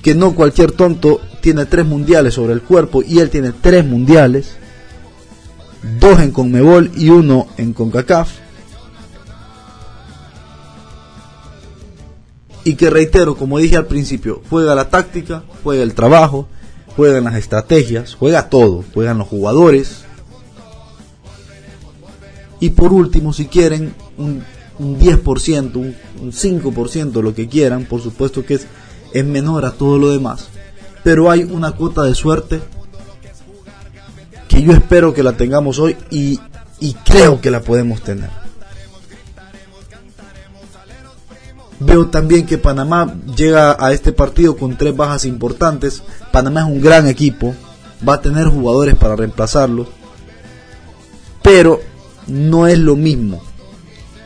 que 0.00 0.14
no 0.14 0.34
cualquier 0.34 0.72
tonto 0.72 1.20
tiene 1.42 1.66
tres 1.66 1.84
mundiales 1.84 2.32
sobre 2.32 2.54
el 2.54 2.62
cuerpo 2.62 3.02
y 3.02 3.18
él 3.18 3.28
tiene 3.28 3.52
tres 3.52 3.84
mundiales, 3.84 4.56
dos 6.00 6.20
en 6.20 6.30
Conmebol 6.30 6.90
y 6.96 7.10
uno 7.10 7.48
en 7.58 7.74
CONCACAF 7.74 8.43
y 12.64 12.74
que 12.74 12.90
reitero, 12.90 13.36
como 13.36 13.58
dije 13.58 13.76
al 13.76 13.86
principio, 13.86 14.42
juega 14.48 14.74
la 14.74 14.88
táctica, 14.88 15.44
juega 15.62 15.82
el 15.82 15.94
trabajo, 15.94 16.48
juegan 16.96 17.24
las 17.24 17.36
estrategias, 17.36 18.14
juega 18.14 18.48
todo, 18.48 18.84
juegan 18.94 19.18
los 19.18 19.28
jugadores. 19.28 20.04
Y 22.60 22.70
por 22.70 22.92
último, 22.92 23.34
si 23.34 23.46
quieren 23.46 23.94
un, 24.16 24.42
10%, 24.78 25.76
un, 25.76 25.94
un 26.20 26.32
5%, 26.32 27.22
lo 27.22 27.34
que 27.34 27.48
quieran, 27.48 27.84
por 27.84 28.00
supuesto 28.00 28.44
que 28.44 28.54
es, 28.54 28.66
es 29.12 29.24
menor 29.24 29.66
a 29.66 29.72
todo 29.72 29.98
lo 29.98 30.10
demás. 30.10 30.48
Pero 31.02 31.30
hay 31.30 31.42
una 31.42 31.72
cuota 31.72 32.02
de 32.02 32.14
suerte 32.14 32.60
que 34.48 34.62
yo 34.62 34.72
espero 34.72 35.12
que 35.12 35.22
la 35.22 35.36
tengamos 35.36 35.78
hoy 35.78 35.96
y, 36.10 36.40
y 36.80 36.94
creo 36.94 37.42
que 37.42 37.50
la 37.50 37.60
podemos 37.60 38.00
tener. 38.00 38.30
Veo 41.84 42.06
también 42.06 42.46
que 42.46 42.56
Panamá 42.56 43.14
llega 43.36 43.76
a 43.78 43.92
este 43.92 44.12
partido 44.12 44.56
con 44.56 44.78
tres 44.78 44.96
bajas 44.96 45.24
importantes. 45.24 46.02
Panamá 46.32 46.60
es 46.60 46.66
un 46.66 46.80
gran 46.80 47.06
equipo, 47.06 47.54
va 48.06 48.14
a 48.14 48.20
tener 48.22 48.46
jugadores 48.46 48.94
para 48.94 49.16
reemplazarlo, 49.16 49.86
pero 51.42 51.80
no 52.26 52.66
es 52.66 52.78
lo 52.78 52.96
mismo. 52.96 53.42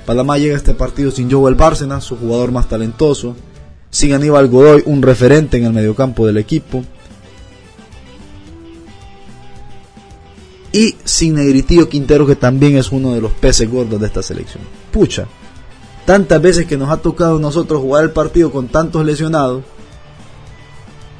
Panamá 0.06 0.38
llega 0.38 0.54
a 0.54 0.58
este 0.58 0.74
partido 0.74 1.10
sin 1.10 1.30
Joel 1.30 1.54
Bárcenas, 1.54 2.04
su 2.04 2.16
jugador 2.16 2.52
más 2.52 2.68
talentoso, 2.68 3.34
sin 3.90 4.12
Aníbal 4.14 4.48
Godoy, 4.48 4.82
un 4.86 5.02
referente 5.02 5.56
en 5.56 5.64
el 5.64 5.72
mediocampo 5.72 6.26
del 6.26 6.38
equipo, 6.38 6.84
y 10.72 10.96
sin 11.04 11.34
Negritillo 11.34 11.88
Quintero, 11.88 12.26
que 12.26 12.36
también 12.36 12.76
es 12.76 12.92
uno 12.92 13.12
de 13.12 13.20
los 13.20 13.32
peces 13.32 13.70
gordos 13.70 14.00
de 14.00 14.06
esta 14.06 14.22
selección. 14.22 14.62
Pucha, 14.92 15.26
tantas 16.08 16.40
veces 16.40 16.64
que 16.64 16.78
nos 16.78 16.88
ha 16.88 16.96
tocado 16.96 17.38
nosotros 17.38 17.82
jugar 17.82 18.02
el 18.02 18.12
partido 18.12 18.50
con 18.50 18.66
tantos 18.66 19.04
lesionados, 19.04 19.62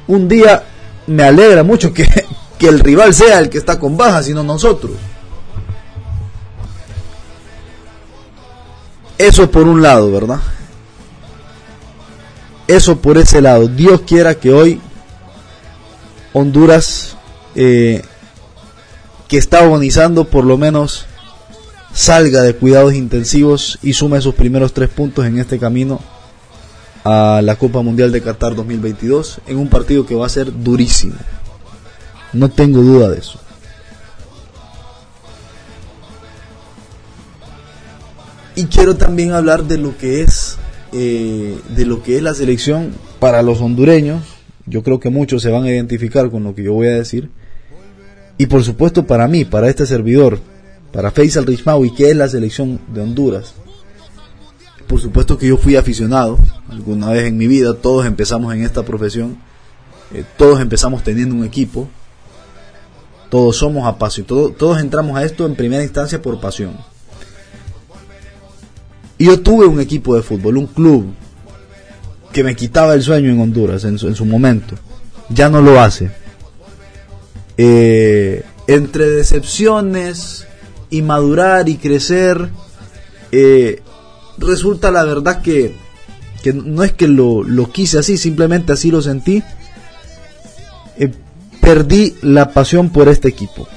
un 0.07 0.27
día 0.27 0.63
me 1.05 1.21
alegra 1.21 1.61
mucho 1.61 1.93
que, 1.93 2.07
el 2.61 2.79
rival 2.79 3.13
sea 3.13 3.37
el 3.37 3.51
que 3.51 3.59
está 3.59 3.79
con 3.79 3.95
baja, 3.95 4.23
sino 4.23 4.41
nosotros. 4.41 4.93
Eso 9.15 9.51
por 9.51 9.67
un 9.67 9.83
lado, 9.83 10.11
¿verdad? 10.11 10.39
Eso 12.67 12.97
por 12.97 13.19
ese 13.19 13.43
lado. 13.43 13.67
Dios 13.67 14.01
quiera 14.07 14.33
que 14.39 14.51
hoy 14.51 14.81
Honduras, 16.33 17.15
eh, 17.53 18.01
que 19.27 19.37
está 19.37 19.59
agonizando 19.59 20.25
por 20.25 20.45
lo 20.45 20.57
menos 20.57 21.05
salga 21.93 22.41
de 22.41 22.55
cuidados 22.55 22.93
intensivos 22.93 23.79
y 23.81 23.93
sume 23.93 24.21
sus 24.21 24.35
primeros 24.35 24.73
tres 24.73 24.89
puntos 24.89 25.25
en 25.25 25.39
este 25.39 25.59
camino 25.59 25.99
a 27.03 27.41
la 27.43 27.55
Copa 27.55 27.81
Mundial 27.81 28.11
de 28.11 28.21
Qatar 28.21 28.55
2022 28.55 29.41
en 29.47 29.57
un 29.57 29.69
partido 29.69 30.05
que 30.05 30.15
va 30.15 30.25
a 30.25 30.29
ser 30.29 30.51
durísimo. 30.63 31.15
No 32.33 32.49
tengo 32.49 32.81
duda 32.81 33.09
de 33.09 33.19
eso. 33.19 33.39
Y 38.55 38.65
quiero 38.65 38.97
también 38.97 39.31
hablar 39.31 39.63
de 39.63 39.77
lo 39.77 39.97
que 39.97 40.21
es 40.21 40.57
eh, 40.91 41.57
de 41.69 41.85
lo 41.85 42.03
que 42.03 42.17
es 42.17 42.23
la 42.23 42.33
selección 42.33 42.91
para 43.19 43.41
los 43.41 43.61
hondureños. 43.61 44.23
Yo 44.65 44.83
creo 44.83 44.99
que 44.99 45.09
muchos 45.09 45.41
se 45.41 45.49
van 45.49 45.63
a 45.63 45.69
identificar 45.69 46.29
con 46.29 46.43
lo 46.43 46.53
que 46.53 46.63
yo 46.63 46.73
voy 46.73 46.87
a 46.87 46.95
decir. 46.95 47.29
Y 48.37 48.47
por 48.47 48.63
supuesto 48.63 49.05
para 49.07 49.27
mí, 49.27 49.45
para 49.45 49.69
este 49.69 49.85
servidor, 49.85 50.39
para 50.91 51.11
Faisal 51.11 51.45
Rishmawi, 51.45 51.93
que 51.93 52.09
es 52.09 52.15
la 52.15 52.27
selección 52.27 52.79
de 52.87 53.01
Honduras. 53.01 53.53
Por 54.87 54.99
supuesto 54.99 55.37
que 55.37 55.47
yo 55.47 55.57
fui 55.57 55.75
aficionado, 55.75 56.39
alguna 56.69 57.09
vez 57.09 57.27
en 57.27 57.37
mi 57.37 57.47
vida, 57.47 57.75
todos 57.75 58.05
empezamos 58.05 58.53
en 58.55 58.63
esta 58.63 58.83
profesión, 58.83 59.37
eh, 60.13 60.23
todos 60.37 60.59
empezamos 60.59 61.03
teniendo 61.03 61.35
un 61.35 61.43
equipo, 61.43 61.87
Todos 63.29 63.57
somos 63.57 63.85
apasionados, 63.85 64.57
todos 64.57 64.79
entramos 64.79 65.15
a 65.15 65.23
esto 65.23 65.45
en 65.45 65.53
primera 65.53 65.83
instancia 65.83 66.19
por 66.19 66.39
pasión. 66.41 66.75
Y 69.19 69.25
yo 69.25 69.39
tuve 69.39 69.67
un 69.67 69.79
equipo 69.79 70.15
de 70.15 70.23
fútbol, 70.23 70.57
un 70.57 70.65
club 70.65 71.13
que 72.31 72.43
me 72.43 72.55
quitaba 72.55 72.95
el 72.95 73.03
sueño 73.03 73.29
en 73.29 73.39
Honduras 73.39 73.83
en 73.83 73.99
su, 73.99 74.25
momento. 74.25 74.73
Ya 75.29 75.47
no 75.47 75.61
lo 75.61 75.79
hace. 75.79 76.09
Eh, 77.55 78.43
entre 78.65 79.09
decepciones 79.11 80.47
y 80.89 81.01
madurar 81.01 81.69
y 81.69 81.77
crecer, 81.77 82.49
eh, 83.31 83.81
resulta 84.37 84.91
la 84.91 85.03
verdad 85.03 85.41
que, 85.41 85.75
que 86.43 86.53
no 86.53 86.83
es 86.83 86.93
que 86.93 87.07
lo, 87.07 87.43
lo, 87.43 87.71
quise 87.71 87.99
así, 87.99 88.17
simplemente 88.17 88.73
así 88.73 88.91
lo 88.91 89.01
sentí. 89.01 89.43
Eh, 90.97 91.11
perdí 91.61 92.15
la 92.21 92.51
pasión 92.51 92.89
por 92.89 93.07
este 93.07 93.27
equipo. 93.27 93.67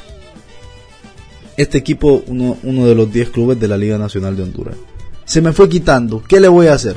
Este 1.56 1.78
equipo, 1.78 2.22
uno, 2.26 2.56
uno 2.62 2.86
de 2.86 2.94
los 2.94 3.12
10 3.12 3.30
clubes 3.30 3.60
de 3.60 3.68
la 3.68 3.76
Liga 3.76 3.98
Nacional 3.98 4.36
de 4.36 4.42
Honduras. 4.44 4.76
Se 5.24 5.40
me 5.40 5.52
fue 5.52 5.68
quitando. 5.68 6.22
¿Qué 6.26 6.40
le 6.40 6.48
voy 6.48 6.68
a 6.68 6.74
hacer? 6.74 6.96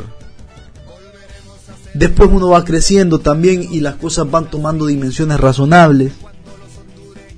Después 1.93 2.29
uno 2.31 2.49
va 2.49 2.65
creciendo 2.65 3.19
también 3.19 3.65
y 3.71 3.79
las 3.79 3.95
cosas 3.95 4.29
van 4.29 4.49
tomando 4.49 4.85
dimensiones 4.85 5.39
razonables. 5.39 6.11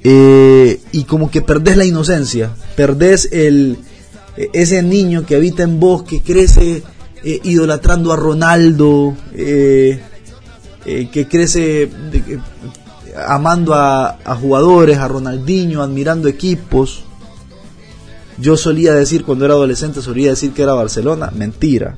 Eh, 0.10 0.80
y 0.94 1.04
como 1.04 1.30
que 1.30 1.42
perdés 1.42 1.76
la 1.76 1.84
inocencia, 1.84 2.52
perdés 2.78 3.28
el, 3.34 3.78
ese 4.54 4.82
niño 4.82 5.26
que 5.26 5.36
habita 5.36 5.64
en 5.64 5.82
vos, 5.82 6.04
que 6.04 6.22
crece 6.22 6.82
eh, 7.24 7.42
idolatrando 7.44 8.14
a 8.14 8.16
Ronaldo, 8.16 9.18
eh, 9.34 10.00
que 10.86 11.28
crece 11.28 11.90
amando 13.26 13.74
a, 13.74 14.18
jugadores, 14.40 14.98
a 14.98 15.08
Ronaldinho, 15.08 15.82
admirando 15.82 16.28
equipos. 16.28 17.04
Yo 18.38 18.56
solía 18.56 18.94
decir 18.94 19.24
cuando 19.24 19.46
era 19.46 19.56
adolescente, 19.56 20.02
solía 20.02 20.30
decir 20.30 20.52
que 20.54 20.62
era 20.62 20.74
Barcelona, 20.74 21.32
mentira. 21.36 21.98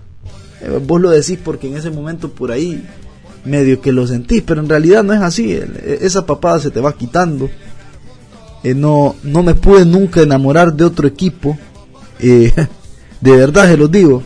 Eh, 0.62 0.80
vos 0.86 1.02
lo 1.02 1.10
decís 1.10 1.38
porque 1.44 1.68
en 1.68 1.78
ese 1.78 1.92
momento 1.92 2.30
por 2.30 2.52
ahí 2.52 2.84
medio 3.46 3.82
que 3.82 3.92
lo 3.92 4.08
sentís, 4.08 4.44
pero 4.44 4.62
en 4.62 4.70
realidad 4.70 5.04
no 5.04 5.14
es 5.14 5.22
así. 5.22 5.52
E, 5.52 6.00
esa 6.02 6.26
papada 6.26 6.60
se 6.60 6.72
te 6.72 6.80
va 6.80 6.94
quitando. 6.94 7.50
Eh, 8.64 8.74
no, 8.74 9.16
no 9.24 9.44
me 9.44 9.56
pude 9.56 9.86
nunca 9.86 10.22
enamorar 10.22 10.74
de 10.74 10.86
otro 10.86 11.08
equipo. 11.08 11.58
Eh, 12.20 12.54
de 13.22 13.32
verdad 13.36 13.68
se 13.68 13.78
los 13.78 13.92
digo. 13.92 14.24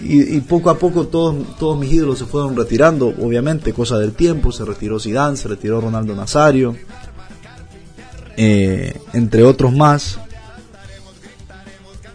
Y, 0.00 0.40
poco 0.40 0.70
a 0.70 0.78
poco 0.78 1.06
todos, 1.06 1.56
todos 1.58 1.78
mis 1.78 1.92
ídolos 1.92 2.18
se 2.18 2.26
fueron 2.26 2.54
retirando, 2.54 3.08
obviamente, 3.08 3.72
cosa 3.72 3.98
del 3.98 4.12
tiempo. 4.12 4.52
Se 4.52 4.64
retiró 4.64 5.00
Zidane, 5.00 5.36
se 5.36 5.48
retiró 5.48 5.80
Ronaldo 5.80 6.14
Nazario, 6.14 6.76
entre 8.36 9.42
otros 9.42 9.72
más 9.72 10.18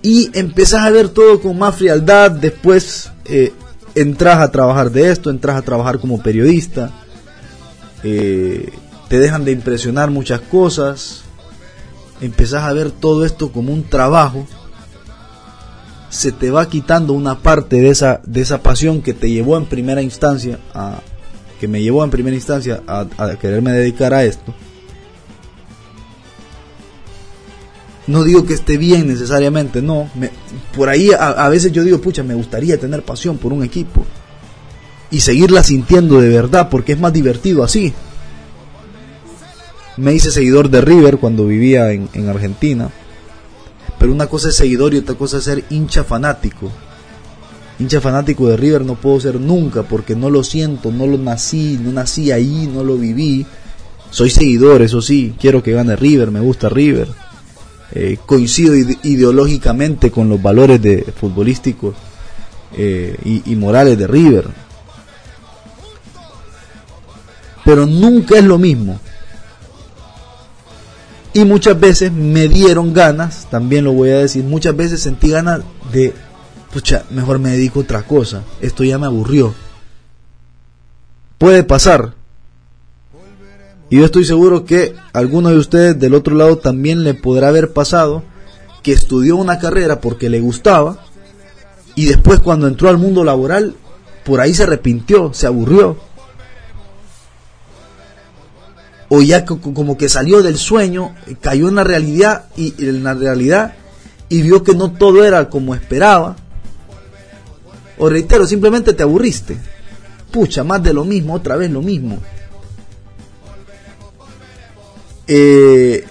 y 0.02 0.32
empezás 0.34 0.82
a 0.82 0.90
ver 0.90 1.10
todo 1.10 1.40
con 1.42 1.58
más 1.58 1.76
frialdad, 1.76 2.32
después 2.32 3.12
eh, 3.26 3.54
entras 3.94 4.40
a 4.40 4.52
trabajar 4.52 4.92
de 4.92 5.12
esto, 5.12 5.30
entras 5.30 5.58
a 5.58 5.62
trabajar 5.62 6.00
como 6.00 6.22
periodista, 6.22 6.92
eh, 8.04 8.72
te 9.12 9.20
dejan 9.20 9.46
de 9.46 9.52
impresionar 9.52 10.10
muchas 10.10 10.42
cosas, 10.42 11.22
empezás 12.20 12.64
a 12.64 12.74
ver 12.74 12.90
todo 12.90 13.26
esto 13.26 13.52
como 13.52 13.72
un 13.72 13.84
trabajo, 13.84 14.48
se 16.10 16.32
te 16.32 16.50
va 16.50 16.68
quitando 16.68 17.14
una 17.14 17.38
parte 17.38 17.80
de 17.82 17.90
esa, 17.90 18.22
de 18.26 18.42
esa 18.42 18.64
pasión 18.64 19.04
que 19.04 19.14
te 19.14 19.30
llevó 19.30 19.58
en 19.58 19.68
primera 19.68 20.02
instancia 20.02 20.58
a, 20.74 21.02
que 21.60 21.68
me 21.68 21.84
llevó 21.84 22.04
en 22.04 22.10
primera 22.10 22.36
instancia 22.36 22.82
a 22.88 23.06
quererme 23.40 23.72
dedicar 23.72 24.16
a 24.16 24.24
esto 24.24 24.52
No 28.08 28.24
digo 28.24 28.46
que 28.46 28.54
esté 28.54 28.78
bien 28.78 29.08
necesariamente, 29.08 29.82
no. 29.82 30.10
por 30.76 30.90
ahí 30.90 31.12
a, 31.18 31.48
veces 31.50 31.72
yo 31.72 31.84
digo, 31.84 32.02
pucha, 32.02 32.24
me 32.24 32.34
gustaría 32.34 32.78
tener 32.78 33.04
pasión 33.04 33.38
por 33.38 33.54
un 33.54 33.64
equipo. 33.64 34.06
Y 35.12 35.20
seguirla 35.20 35.64
sintiendo 35.64 36.20
de 36.20 36.30
verdad, 36.30 36.70
porque 36.70 36.94
es 36.94 37.00
más 37.00 37.14
divertido 37.14 37.64
así. 37.64 37.94
Me 39.98 40.14
hice 40.14 40.32
seguidor 40.32 40.70
de 40.70 40.82
River 40.82 41.18
cuando 41.18 41.46
vivía 41.46 41.92
en, 41.92 42.10
en 42.14 42.30
Argentina. 42.30 42.90
Pero 44.00 44.12
una 44.12 44.28
cosa 44.28 44.50
es 44.50 44.56
seguidor 44.56 44.94
y 44.94 44.98
otra 44.98 45.16
cosa 45.16 45.38
es 45.38 45.44
ser 45.44 45.64
hincha 45.70 46.04
fanático. 46.04 46.72
Hincha 47.80 48.02
fanático 48.02 48.48
de 48.48 48.58
River 48.58 48.84
no 48.84 48.96
puedo 48.96 49.20
ser 49.20 49.40
nunca 49.40 49.84
porque 49.84 50.16
no 50.16 50.30
lo 50.30 50.44
siento, 50.44 50.92
no 50.92 51.08
lo 51.08 51.18
nací, 51.18 51.80
no 51.82 51.92
nací 51.92 52.32
ahí, 52.32 52.70
no 52.72 52.84
lo 52.84 52.98
viví. 52.98 53.46
Soy 54.10 54.30
seguidor, 54.30 54.82
eso 54.82 55.02
sí, 55.02 55.36
quiero 55.40 55.64
que 55.64 55.72
gane 55.72 55.96
River, 55.96 56.32
me 56.32 56.40
gusta 56.40 56.70
River 56.70 57.08
eh, 57.94 58.18
coincido 58.26 58.74
ideológicamente 59.04 60.12
con 60.12 60.30
los 60.30 60.42
valores 60.42 60.82
de 60.82 61.04
futbolísticos 61.04 61.94
eh, 62.78 63.18
y, 63.46 63.56
morales 63.56 63.98
de 63.98 64.08
River. 64.08 64.48
Pero 67.66 67.86
nunca 67.86 68.38
es 68.38 68.46
lo 68.46 68.58
mismo. 68.58 69.00
Y 71.34 71.46
muchas 71.46 71.80
veces 71.80 72.12
me 72.12 72.48
dieron 72.48 72.94
ganas, 72.94 73.48
también 73.50 73.86
lo 73.86 73.94
voy 73.94 74.10
a 74.10 74.18
decir, 74.18 74.44
muchas 74.44 74.76
veces 74.76 75.02
sentí 75.02 75.30
ganas 75.30 75.62
de, 75.94 76.14
pucha, 76.74 77.06
mejor 77.10 77.40
me 77.40 77.52
dedico 77.52 77.80
a 77.80 77.84
otra 77.84 78.04
cosa, 78.04 78.44
esto 78.60 78.84
ya 78.84 78.98
me 78.98 79.06
aburrió. 79.06 79.54
Puede 81.38 81.64
pasar, 81.64 82.16
y 83.92 83.98
yo 83.98 84.06
estoy 84.06 84.24
seguro 84.24 84.64
que 84.64 84.96
alguno 85.12 85.50
de 85.50 85.58
ustedes 85.58 86.00
del 86.00 86.14
otro 86.14 86.34
lado 86.34 86.58
también 86.58 87.04
le 87.04 87.14
podrá 87.14 87.50
haber 87.50 87.74
pasado 87.74 88.24
que 88.84 88.94
estudió 88.94 89.36
una 89.36 89.60
carrera 89.60 90.00
porque 90.00 90.30
le 90.30 90.40
gustaba 90.40 90.98
y 91.96 92.06
después 92.06 92.40
cuando 92.40 92.70
entró 92.70 92.88
al 92.88 92.98
mundo 92.98 93.26
laboral 93.26 93.76
por 94.24 94.40
ahí 94.40 94.54
se 94.54 94.64
arrepintió, 94.64 95.34
se 95.34 95.46
aburrió. 95.46 95.98
O 99.14 99.22
ya 99.22 99.44
como 99.44 99.98
que 99.98 100.08
salió 100.08 100.42
del 100.42 100.58
sueño, 100.58 101.14
cayó 101.42 101.68
en 101.68 101.76
la 101.76 101.84
realidad 101.84 102.46
y 102.56 102.74
en 102.82 103.04
la 103.04 103.14
realidad 103.14 103.74
y 104.30 104.42
vio 104.42 104.64
que 104.64 104.74
no 104.74 104.94
todo 104.94 105.26
era 105.26 105.50
como 105.50 105.76
esperaba. 105.76 106.38
O 107.98 108.08
reitero, 108.08 108.48
simplemente 108.48 108.94
te 108.94 109.04
aburriste. 109.04 109.58
Pucha, 110.32 110.64
más 110.64 110.82
de 110.82 110.94
lo 110.94 111.04
mismo, 111.04 111.34
otra 111.34 111.58
vez 111.58 111.70
lo 111.70 111.82
mismo. 111.82 112.20
Eh, 115.28 116.06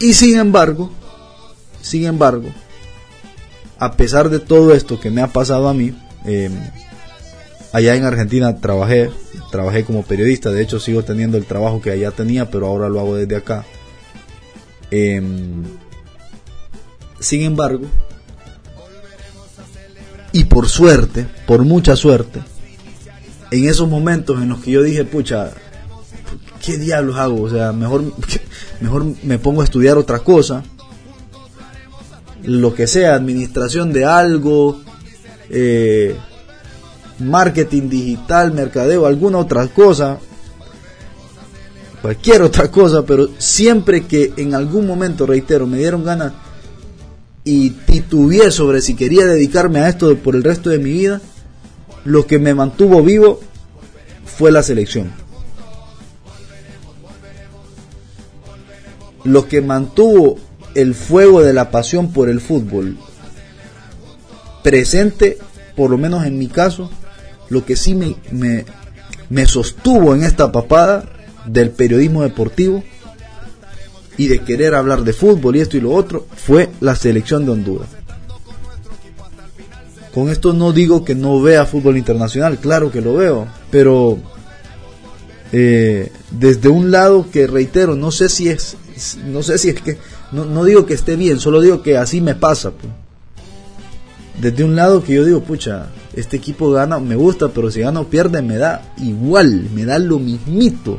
y 0.00 0.12
sin 0.12 0.38
embargo, 0.38 0.90
sin 1.80 2.04
embargo, 2.04 2.50
a 3.78 3.92
pesar 3.92 4.28
de 4.28 4.38
todo 4.38 4.74
esto 4.74 5.00
que 5.00 5.10
me 5.10 5.22
ha 5.22 5.28
pasado 5.28 5.66
a 5.66 5.72
mí, 5.72 5.98
eh, 6.26 6.50
allá 7.74 7.96
en 7.96 8.04
Argentina 8.04 8.56
trabajé, 8.60 9.10
trabajé 9.50 9.84
como 9.84 10.04
periodista, 10.04 10.52
de 10.52 10.62
hecho 10.62 10.78
sigo 10.78 11.02
teniendo 11.02 11.36
el 11.36 11.44
trabajo 11.44 11.82
que 11.82 11.90
allá 11.90 12.12
tenía, 12.12 12.48
pero 12.48 12.68
ahora 12.68 12.88
lo 12.88 13.00
hago 13.00 13.16
desde 13.16 13.34
acá. 13.34 13.66
Em, 14.92 15.64
sin 17.18 17.42
embargo, 17.42 17.86
y 20.30 20.44
por 20.44 20.68
suerte, 20.68 21.26
por 21.48 21.64
mucha 21.64 21.96
suerte, 21.96 22.40
en 23.50 23.68
esos 23.68 23.88
momentos 23.88 24.40
en 24.40 24.50
los 24.50 24.60
que 24.60 24.70
yo 24.70 24.82
dije, 24.84 25.04
pucha, 25.04 25.50
¿qué 26.64 26.78
diablos 26.78 27.16
hago? 27.16 27.42
O 27.42 27.50
sea, 27.50 27.72
mejor, 27.72 28.04
mejor 28.80 29.04
me 29.24 29.40
pongo 29.40 29.62
a 29.62 29.64
estudiar 29.64 29.98
otra 29.98 30.20
cosa. 30.20 30.62
Lo 32.44 32.72
que 32.72 32.86
sea, 32.86 33.16
administración 33.16 33.92
de 33.92 34.04
algo, 34.04 34.80
eh, 35.50 36.16
marketing 37.18 37.88
digital, 37.88 38.52
mercadeo, 38.52 39.06
alguna 39.06 39.38
otra 39.38 39.66
cosa. 39.68 40.18
Cualquier 42.02 42.42
otra 42.42 42.70
cosa, 42.70 43.04
pero 43.06 43.28
siempre 43.38 44.02
que 44.02 44.32
en 44.36 44.54
algún 44.54 44.86
momento, 44.86 45.26
reitero, 45.26 45.66
me 45.66 45.78
dieron 45.78 46.04
ganas 46.04 46.32
y 47.44 47.70
titubeé 47.70 48.50
sobre 48.50 48.80
si 48.82 48.94
quería 48.94 49.26
dedicarme 49.26 49.80
a 49.80 49.88
esto 49.88 50.14
por 50.16 50.34
el 50.36 50.44
resto 50.44 50.70
de 50.70 50.78
mi 50.78 50.92
vida, 50.92 51.20
lo 52.04 52.26
que 52.26 52.38
me 52.38 52.54
mantuvo 52.54 53.02
vivo 53.02 53.40
fue 54.26 54.52
la 54.52 54.62
selección 54.62 55.24
lo 59.24 59.48
que 59.48 59.62
mantuvo 59.62 60.36
el 60.74 60.94
fuego 60.94 61.42
de 61.42 61.52
la 61.52 61.70
pasión 61.70 62.12
por 62.12 62.28
el 62.28 62.40
fútbol 62.40 62.96
presente, 64.62 65.38
por 65.76 65.90
lo 65.90 65.98
menos 65.98 66.24
en 66.24 66.38
mi 66.38 66.48
caso, 66.48 66.90
lo 67.48 67.64
que 67.64 67.76
sí 67.76 67.94
me, 67.94 68.16
me, 69.28 69.46
sostuvo 69.46 70.14
en 70.14 70.24
esta 70.24 70.52
papada 70.52 71.04
del 71.46 71.70
periodismo 71.70 72.22
deportivo 72.22 72.82
y 74.16 74.28
de 74.28 74.40
querer 74.40 74.74
hablar 74.74 75.02
de 75.02 75.12
fútbol 75.12 75.56
y 75.56 75.60
esto 75.60 75.76
y 75.76 75.80
lo 75.80 75.92
otro, 75.92 76.26
fue 76.34 76.70
la 76.80 76.94
selección 76.94 77.44
de 77.44 77.52
Honduras. 77.52 77.88
Con 80.14 80.30
esto 80.30 80.52
no 80.52 80.72
digo 80.72 81.04
que 81.04 81.16
no 81.16 81.42
vea 81.42 81.66
fútbol 81.66 81.96
internacional, 81.96 82.58
claro 82.58 82.92
que 82.92 83.00
lo 83.00 83.14
veo, 83.14 83.48
pero 83.70 84.18
eh, 85.50 86.12
desde 86.30 86.68
un 86.68 86.92
lado 86.92 87.28
que 87.30 87.48
reitero, 87.48 87.96
no 87.96 88.12
sé 88.12 88.28
si 88.28 88.48
es, 88.48 88.76
no 89.26 89.42
sé 89.42 89.58
si 89.58 89.70
es 89.70 89.80
que, 89.80 89.98
no, 90.30 90.44
no 90.44 90.64
digo 90.64 90.86
que 90.86 90.94
esté 90.94 91.16
bien, 91.16 91.40
solo 91.40 91.60
digo 91.60 91.82
que 91.82 91.96
así 91.96 92.20
me 92.20 92.36
pasa. 92.36 92.70
Pues. 92.70 92.92
Desde 94.40 94.64
un 94.64 94.74
lado 94.74 95.02
que 95.02 95.14
yo 95.14 95.24
digo, 95.24 95.40
pucha, 95.40 95.86
este 96.14 96.36
equipo 96.36 96.70
gana, 96.70 96.98
me 96.98 97.14
gusta, 97.14 97.48
pero 97.48 97.70
si 97.70 97.80
gana 97.80 98.00
o 98.00 98.08
pierde 98.08 98.42
me 98.42 98.56
da 98.56 98.94
igual, 98.98 99.68
me 99.72 99.84
da 99.84 99.98
lo 99.98 100.18
mismito. 100.18 100.98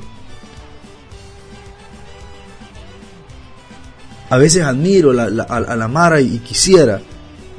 A 4.30 4.38
veces 4.38 4.63
admiro 4.63 5.12
a, 5.12 5.30
la 5.76 5.88
Mara 5.88 6.19
y 6.19 6.39
quisiera 6.39 7.02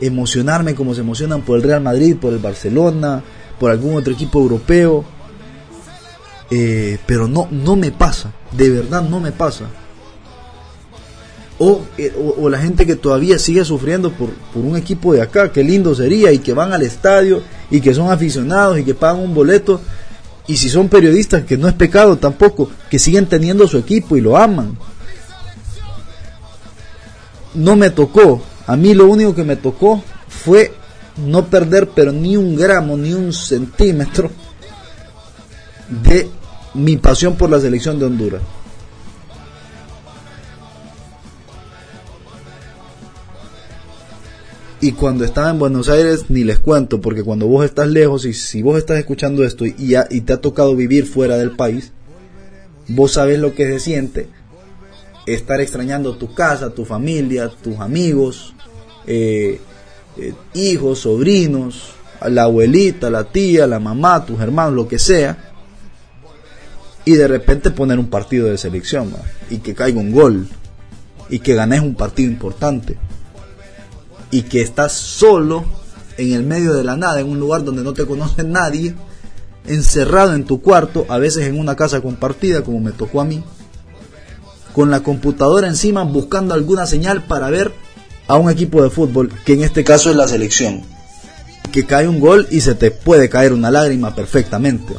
emocionarme 0.00 0.74
como 0.74 0.94
se 0.94 1.02
emocionan 1.02 1.42
por 1.42 1.56
el 1.56 1.62
Real 1.62 1.82
Madrid, 1.82 2.16
por 2.16 2.32
el 2.32 2.38
Barcelona, 2.38 3.22
por 3.60 3.70
algún 3.70 3.96
otro 3.96 4.12
equipo 4.12 4.40
europeo. 4.40 5.04
Eh, 6.50 6.98
pero 7.06 7.28
no, 7.28 7.48
no 7.50 7.76
me 7.76 7.90
pasa, 7.90 8.32
de 8.52 8.70
verdad 8.70 9.02
no 9.02 9.20
me 9.20 9.32
pasa. 9.32 9.66
Eh, 11.58 12.12
o, 12.38 12.50
la 12.50 12.58
gente 12.58 12.84
que 12.84 12.96
todavía 12.96 13.38
sigue 13.38 13.64
sufriendo 13.64 14.12
por, 14.12 14.30
por 14.52 14.62
un 14.62 14.76
equipo 14.76 15.14
de 15.14 15.22
acá, 15.22 15.50
qué 15.50 15.64
lindo 15.64 15.94
sería, 15.94 16.30
y 16.32 16.38
que 16.38 16.52
van 16.52 16.72
al 16.72 16.82
estadio, 16.82 17.42
y 17.70 17.80
que 17.80 17.94
son 17.94 18.10
aficionados, 18.10 18.78
y 18.78 18.84
que 18.84 18.94
pagan 18.94 19.22
un 19.22 19.34
boleto, 19.34 19.80
y 20.46 20.56
si 20.56 20.68
son 20.68 20.88
periodistas, 20.88 21.44
que 21.44 21.56
no 21.56 21.66
es 21.66 21.74
pecado 21.74 22.16
tampoco, 22.18 22.70
que 22.90 22.98
siguen 22.98 23.26
teniendo 23.26 23.66
su 23.66 23.78
equipo 23.78 24.16
y 24.16 24.20
lo 24.20 24.36
aman. 24.36 24.76
No 27.54 27.74
me 27.74 27.88
tocó, 27.90 28.42
a 28.66 28.76
mí 28.76 28.92
lo 28.92 29.06
único 29.06 29.34
que 29.34 29.44
me 29.44 29.56
tocó 29.56 30.02
fue 30.28 30.74
no 31.16 31.46
perder 31.46 31.88
pero 31.88 32.12
ni 32.12 32.36
un 32.36 32.54
gramo, 32.54 32.96
ni 32.98 33.14
un 33.14 33.32
centímetro 33.32 34.30
de 35.88 36.28
mi 36.74 36.98
pasión 36.98 37.36
por 37.36 37.48
la 37.48 37.58
selección 37.58 37.98
de 37.98 38.04
Honduras. 38.04 38.42
Y 44.80 44.92
cuando 44.92 45.24
estaba 45.24 45.50
en 45.50 45.58
Buenos 45.58 45.88
Aires, 45.88 46.26
ni 46.28 46.44
les 46.44 46.58
cuento, 46.58 47.00
porque 47.00 47.22
cuando 47.22 47.46
vos 47.46 47.64
estás 47.64 47.88
lejos 47.88 48.26
y 48.26 48.34
si 48.34 48.62
vos 48.62 48.76
estás 48.76 48.98
escuchando 48.98 49.42
esto 49.42 49.64
y, 49.64 49.94
y 50.10 50.20
te 50.20 50.32
ha 50.34 50.40
tocado 50.40 50.76
vivir 50.76 51.06
fuera 51.06 51.38
del 51.38 51.52
país, 51.56 51.92
vos 52.88 53.12
sabés 53.12 53.38
lo 53.38 53.54
que 53.54 53.66
se 53.66 53.80
siente 53.80 54.28
estar 55.26 55.60
extrañando 55.60 56.16
tu 56.16 56.34
casa, 56.34 56.70
tu 56.70 56.84
familia, 56.84 57.48
tus 57.48 57.78
amigos, 57.78 58.54
eh, 59.06 59.60
eh, 60.18 60.34
hijos, 60.54 61.00
sobrinos, 61.00 61.94
la 62.26 62.44
abuelita, 62.44 63.10
la 63.10 63.24
tía, 63.24 63.66
la 63.66 63.80
mamá, 63.80 64.24
tus 64.24 64.40
hermanos, 64.40 64.74
lo 64.74 64.88
que 64.88 64.98
sea, 64.98 65.52
y 67.04 67.14
de 67.14 67.28
repente 67.28 67.70
poner 67.70 67.98
un 67.98 68.08
partido 68.08 68.46
de 68.48 68.58
selección 68.58 69.12
y 69.50 69.58
que 69.58 69.74
caiga 69.74 70.00
un 70.00 70.12
gol 70.12 70.48
y 71.28 71.40
que 71.40 71.54
ganes 71.54 71.80
un 71.80 71.94
partido 71.94 72.30
importante 72.30 72.96
y 74.30 74.42
que 74.42 74.60
estás 74.60 74.92
solo 74.92 75.64
en 76.18 76.32
el 76.32 76.42
medio 76.42 76.74
de 76.74 76.84
la 76.84 76.96
nada, 76.96 77.20
en 77.20 77.28
un 77.28 77.38
lugar 77.38 77.64
donde 77.64 77.82
no 77.82 77.92
te 77.92 78.06
conoce 78.06 78.42
nadie, 78.44 78.94
encerrado 79.66 80.34
en 80.34 80.44
tu 80.44 80.60
cuarto, 80.60 81.06
a 81.08 81.18
veces 81.18 81.46
en 81.46 81.58
una 81.58 81.76
casa 81.76 82.00
compartida, 82.00 82.62
como 82.62 82.80
me 82.80 82.92
tocó 82.92 83.20
a 83.20 83.24
mí, 83.24 83.42
con 84.72 84.90
la 84.90 85.00
computadora 85.00 85.68
encima 85.68 86.02
buscando 86.02 86.54
alguna 86.54 86.86
señal 86.86 87.24
para 87.24 87.50
ver 87.50 87.72
a 88.28 88.36
un 88.36 88.50
equipo 88.50 88.82
de 88.82 88.90
fútbol, 88.90 89.32
que 89.44 89.54
en 89.54 89.62
este 89.62 89.84
caso 89.84 90.10
es 90.10 90.16
la 90.16 90.28
selección. 90.28 90.82
Que 91.72 91.86
cae 91.86 92.08
un 92.08 92.20
gol 92.20 92.46
y 92.50 92.60
se 92.60 92.74
te 92.74 92.90
puede 92.90 93.28
caer 93.28 93.52
una 93.52 93.70
lágrima 93.70 94.14
perfectamente. 94.14 94.94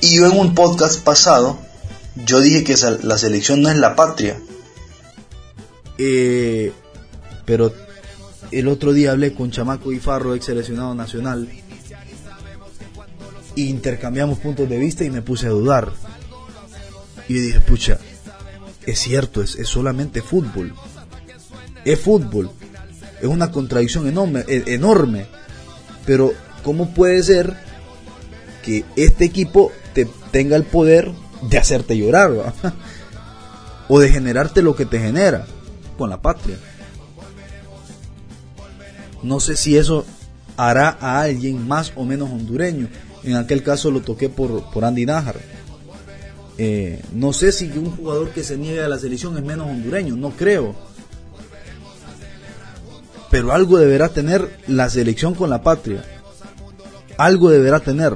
Y 0.00 0.16
yo 0.16 0.26
en 0.26 0.38
un 0.38 0.54
podcast 0.54 1.00
pasado, 1.02 1.58
yo 2.26 2.40
dije 2.40 2.64
que 2.64 2.76
la 3.02 3.18
selección 3.18 3.62
no 3.62 3.70
es 3.70 3.76
la 3.76 3.96
patria. 3.96 4.38
Eh, 5.98 6.72
pero 7.44 7.72
el 8.50 8.68
otro 8.68 8.92
día 8.92 9.12
hablé 9.12 9.34
con 9.34 9.50
Chamaco 9.50 9.92
y 9.92 9.98
Farro, 9.98 10.34
ex 10.34 10.46
seleccionado 10.46 10.94
nacional, 10.94 11.48
e 13.56 13.60
intercambiamos 13.60 14.38
puntos 14.38 14.68
de 14.68 14.78
vista 14.78 15.04
y 15.04 15.10
me 15.10 15.22
puse 15.22 15.46
a 15.46 15.50
dudar. 15.50 15.92
Y 17.28 17.34
dije, 17.34 17.60
pucha, 17.60 17.98
es 18.86 18.98
cierto, 18.98 19.42
es, 19.42 19.56
solamente 19.64 20.22
fútbol. 20.22 20.74
Es 21.84 22.00
fútbol. 22.00 22.50
Es 23.20 23.26
una 23.26 23.50
contradicción 23.50 24.06
enorme, 24.06 24.44
e, 24.48 24.62
enorme. 24.74 25.26
Pero, 26.06 26.32
¿cómo 26.62 26.94
puede 26.94 27.22
ser 27.22 27.54
que 28.62 28.84
este 28.96 29.24
equipo 29.24 29.72
te 29.92 30.08
tenga 30.30 30.56
el 30.56 30.64
poder 30.64 31.10
de 31.42 31.58
hacerte 31.58 31.98
llorar? 31.98 32.54
o 33.88 33.98
de 33.98 34.10
generarte 34.10 34.62
lo 34.62 34.76
que 34.76 34.86
te 34.86 35.00
genera 35.00 35.46
con 35.96 36.10
la 36.10 36.20
patria. 36.20 36.56
No 39.22 39.40
sé 39.40 39.56
si 39.56 39.76
eso 39.76 40.04
hará 40.56 40.96
a 41.00 41.20
alguien 41.20 41.66
más 41.66 41.92
o 41.96 42.04
menos 42.04 42.30
hondureño. 42.30 42.88
En 43.24 43.36
aquel 43.36 43.62
caso 43.62 43.90
lo 43.90 44.00
toqué 44.00 44.28
por, 44.28 44.70
por 44.70 44.84
Andy 44.84 45.06
Najar 45.06 45.36
eh, 46.60 47.00
no 47.12 47.32
sé 47.32 47.52
si 47.52 47.70
un 47.78 47.92
jugador 47.92 48.30
que 48.30 48.42
se 48.42 48.58
niegue 48.58 48.82
a 48.82 48.88
la 48.88 48.98
selección 48.98 49.38
es 49.38 49.44
menos 49.44 49.68
hondureño, 49.68 50.16
no 50.16 50.30
creo. 50.30 50.74
Pero 53.30 53.52
algo 53.52 53.78
deberá 53.78 54.08
tener 54.08 54.58
la 54.66 54.90
selección 54.90 55.34
con 55.34 55.50
la 55.50 55.62
patria. 55.62 56.04
Algo 57.16 57.50
deberá 57.50 57.78
tener. 57.78 58.14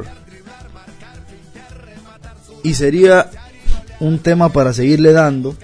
Y 2.64 2.74
sería 2.74 3.30
un 4.00 4.18
tema 4.18 4.48
para 4.48 4.72
seguirle 4.72 5.12
dando. 5.12 5.56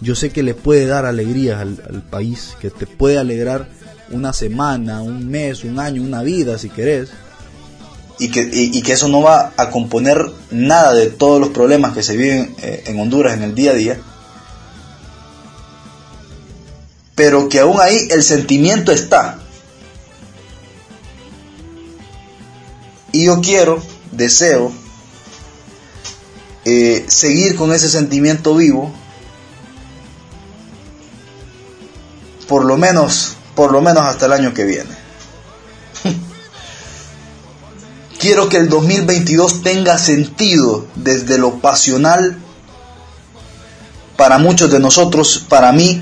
Yo 0.00 0.14
sé 0.14 0.30
que 0.30 0.44
le 0.44 0.54
puede 0.54 0.86
dar 0.86 1.06
alegrías 1.06 1.60
al, 1.60 1.82
al 1.88 2.02
país, 2.02 2.56
que 2.60 2.70
te 2.70 2.86
puede 2.86 3.18
alegrar 3.18 3.68
una 4.10 4.32
semana, 4.32 5.02
un 5.02 5.28
mes, 5.28 5.64
un 5.64 5.78
año, 5.78 6.02
una 6.02 6.22
vida 6.22 6.58
si 6.58 6.70
querés. 6.70 7.10
Y 8.20 8.30
que, 8.30 8.48
y, 8.52 8.82
que 8.82 8.92
eso 8.94 9.06
no 9.06 9.22
va 9.22 9.52
a 9.56 9.70
componer 9.70 10.18
nada 10.50 10.92
de 10.92 11.06
todos 11.06 11.40
los 11.40 11.50
problemas 11.50 11.92
que 11.92 12.02
se 12.02 12.16
viven 12.16 12.56
eh, 12.60 12.82
en 12.86 12.98
Honduras 12.98 13.34
en 13.34 13.44
el 13.44 13.54
día 13.54 13.70
a 13.70 13.74
día, 13.74 14.00
pero 17.14 17.48
que 17.48 17.60
aún 17.60 17.80
ahí 17.80 18.08
el 18.10 18.24
sentimiento 18.24 18.90
está. 18.90 19.38
Y 23.12 23.26
yo 23.26 23.40
quiero, 23.40 23.80
deseo, 24.10 24.72
eh, 26.64 27.04
seguir 27.08 27.56
con 27.56 27.72
ese 27.72 27.88
sentimiento 27.88 28.54
vivo, 28.54 28.92
por 32.46 32.64
lo 32.64 32.76
menos, 32.76 33.37
por 33.58 33.72
lo 33.72 33.80
menos 33.80 34.04
hasta 34.04 34.26
el 34.26 34.32
año 34.32 34.54
que 34.54 34.64
viene. 34.64 34.90
Quiero 38.20 38.48
que 38.48 38.56
el 38.56 38.68
2022 38.68 39.64
tenga 39.64 39.98
sentido 39.98 40.86
desde 40.94 41.38
lo 41.38 41.56
pasional 41.58 42.38
para 44.16 44.38
muchos 44.38 44.70
de 44.70 44.78
nosotros, 44.78 45.44
para 45.48 45.72
mí, 45.72 46.00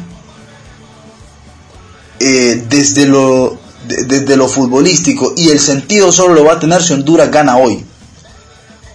eh, 2.20 2.62
desde, 2.68 3.06
lo, 3.06 3.58
desde 3.86 4.36
lo 4.36 4.48
futbolístico. 4.48 5.32
Y 5.34 5.48
el 5.48 5.58
sentido 5.58 6.12
solo 6.12 6.34
lo 6.34 6.44
va 6.44 6.52
a 6.52 6.60
tener 6.60 6.82
si 6.82 6.92
Honduras 6.92 7.30
gana 7.30 7.56
hoy. 7.56 7.86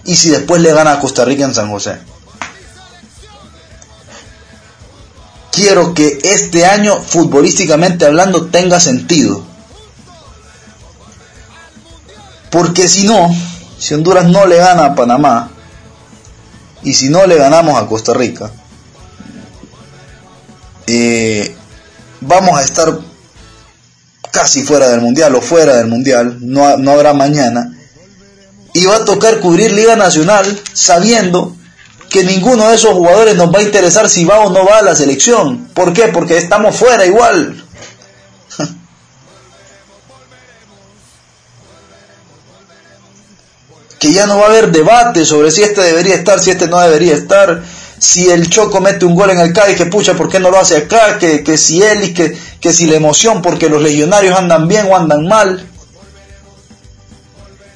Y 0.04 0.14
si 0.14 0.28
después 0.30 0.62
le 0.62 0.72
gana 0.72 0.92
a 0.92 1.00
Costa 1.00 1.24
Rica 1.24 1.44
en 1.44 1.54
San 1.54 1.68
José. 1.68 1.98
Quiero 5.52 5.92
que 5.92 6.18
este 6.22 6.64
año, 6.64 6.98
futbolísticamente 6.98 8.06
hablando, 8.06 8.46
tenga 8.46 8.80
sentido. 8.80 9.44
Porque 12.50 12.88
si 12.88 13.06
no, 13.06 13.34
si 13.78 13.92
Honduras 13.92 14.26
no 14.26 14.46
le 14.46 14.56
gana 14.56 14.86
a 14.86 14.94
Panamá, 14.94 15.50
y 16.82 16.94
si 16.94 17.10
no 17.10 17.26
le 17.26 17.36
ganamos 17.36 17.80
a 17.80 17.86
Costa 17.86 18.14
Rica, 18.14 18.50
eh, 20.86 21.54
vamos 22.22 22.58
a 22.58 22.62
estar 22.62 22.98
casi 24.30 24.62
fuera 24.62 24.88
del 24.88 25.02
mundial 25.02 25.34
o 25.34 25.42
fuera 25.42 25.76
del 25.76 25.86
mundial, 25.86 26.38
no, 26.40 26.78
no 26.78 26.92
habrá 26.92 27.12
mañana, 27.12 27.78
y 28.72 28.86
va 28.86 28.96
a 28.96 29.04
tocar 29.04 29.40
cubrir 29.40 29.70
Liga 29.72 29.96
Nacional 29.96 30.60
sabiendo 30.72 31.54
que 32.12 32.22
ninguno 32.24 32.68
de 32.68 32.76
esos 32.76 32.92
jugadores 32.92 33.34
nos 33.36 33.52
va 33.52 33.60
a 33.60 33.62
interesar 33.62 34.10
si 34.10 34.26
va 34.26 34.40
o 34.40 34.50
no 34.50 34.66
va 34.66 34.78
a 34.78 34.82
la 34.82 34.94
selección. 34.94 35.70
¿Por 35.72 35.94
qué? 35.94 36.08
Porque 36.08 36.36
estamos 36.36 36.76
fuera 36.76 37.06
igual. 37.06 37.64
que 43.98 44.12
ya 44.12 44.26
no 44.26 44.36
va 44.36 44.44
a 44.44 44.48
haber 44.50 44.70
debate 44.70 45.24
sobre 45.24 45.50
si 45.50 45.62
este 45.62 45.80
debería 45.80 46.14
estar, 46.16 46.38
si 46.38 46.50
este 46.50 46.68
no 46.68 46.78
debería 46.80 47.14
estar, 47.14 47.62
si 47.98 48.28
el 48.28 48.50
Choco 48.50 48.82
mete 48.82 49.06
un 49.06 49.14
gol 49.14 49.30
en 49.30 49.40
el 49.40 49.54
Cádiz, 49.54 49.78
que 49.78 49.86
pucha, 49.86 50.12
¿por 50.12 50.28
qué 50.28 50.38
no 50.38 50.50
lo 50.50 50.58
hace 50.58 50.76
acá? 50.76 51.16
Que, 51.18 51.42
que 51.42 51.56
si 51.56 51.82
él 51.82 52.04
y 52.04 52.12
que, 52.12 52.36
que 52.60 52.74
si 52.74 52.84
la 52.86 52.96
emoción 52.96 53.40
porque 53.40 53.70
los 53.70 53.80
legionarios 53.80 54.36
andan 54.36 54.68
bien 54.68 54.86
o 54.86 54.94
andan 54.94 55.26
mal. 55.26 55.66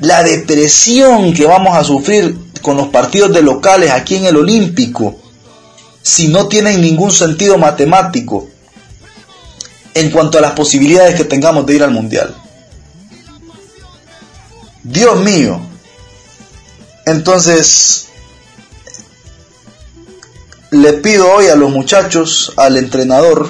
La 0.00 0.22
depresión 0.22 1.32
que 1.32 1.46
vamos 1.46 1.74
a 1.74 1.82
sufrir 1.84 2.45
con 2.66 2.76
los 2.76 2.88
partidos 2.88 3.32
de 3.32 3.42
locales 3.42 3.92
aquí 3.92 4.16
en 4.16 4.26
el 4.26 4.36
Olímpico 4.36 5.16
si 6.02 6.26
no 6.26 6.48
tienen 6.48 6.80
ningún 6.80 7.12
sentido 7.12 7.58
matemático 7.58 8.48
en 9.94 10.10
cuanto 10.10 10.38
a 10.38 10.40
las 10.40 10.50
posibilidades 10.54 11.14
que 11.14 11.22
tengamos 11.22 11.64
de 11.64 11.76
ir 11.76 11.84
al 11.84 11.92
Mundial? 11.92 12.34
Dios 14.82 15.20
mío. 15.20 15.60
Entonces, 17.04 18.08
le 20.72 20.94
pido 20.94 21.30
hoy 21.30 21.46
a 21.46 21.54
los 21.54 21.70
muchachos, 21.70 22.52
al 22.56 22.78
entrenador, 22.78 23.48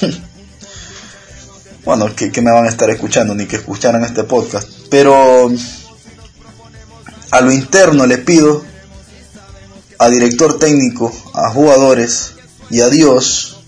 bueno, 1.84 2.16
que, 2.16 2.30
me 2.40 2.50
van 2.50 2.64
a 2.64 2.70
estar 2.70 2.88
escuchando, 2.88 3.34
ni 3.34 3.44
que 3.44 3.56
escucharan 3.56 4.02
este 4.04 4.24
podcast, 4.24 4.70
pero 4.88 5.52
a 7.30 7.40
lo 7.40 7.52
interno 7.52 8.06
le 8.06 8.18
pido, 8.18 8.64
a 9.98 10.08
director 10.08 10.58
técnico, 10.58 11.12
a 11.34 11.50
jugadores 11.50 12.32
y 12.70 12.80
a 12.80 12.88
Dios 12.88 13.58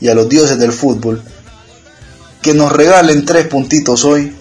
y 0.00 0.08
a 0.08 0.14
los 0.14 0.28
dioses 0.28 0.58
del 0.58 0.72
fútbol, 0.72 1.22
que 2.42 2.54
nos 2.54 2.72
regalen 2.72 3.24
tres 3.24 3.46
puntitos 3.46 4.04
hoy, 4.04 4.36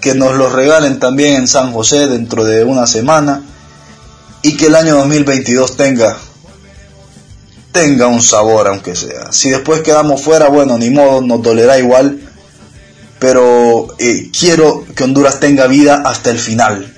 que 0.00 0.14
nos 0.14 0.34
los 0.34 0.52
regalen 0.52 0.98
también 0.98 1.36
en 1.36 1.48
San 1.48 1.72
José 1.72 2.08
dentro 2.08 2.44
de 2.44 2.64
una 2.64 2.86
semana 2.86 3.42
y 4.42 4.56
que 4.56 4.66
el 4.66 4.74
año 4.74 4.96
2022 4.96 5.76
tenga 5.76 6.18
tenga 7.74 8.06
un 8.06 8.22
sabor 8.22 8.68
aunque 8.68 8.94
sea. 8.94 9.32
Si 9.32 9.50
después 9.50 9.82
quedamos 9.82 10.22
fuera, 10.22 10.48
bueno, 10.48 10.78
ni 10.78 10.90
modo, 10.90 11.20
nos 11.20 11.42
dolerá 11.42 11.76
igual, 11.76 12.23
pero 13.18 13.88
eh, 13.98 14.30
quiero 14.38 14.84
que 14.94 15.04
Honduras 15.04 15.40
tenga 15.40 15.66
vida 15.66 16.02
hasta 16.04 16.30
el 16.30 16.38
final, 16.38 16.94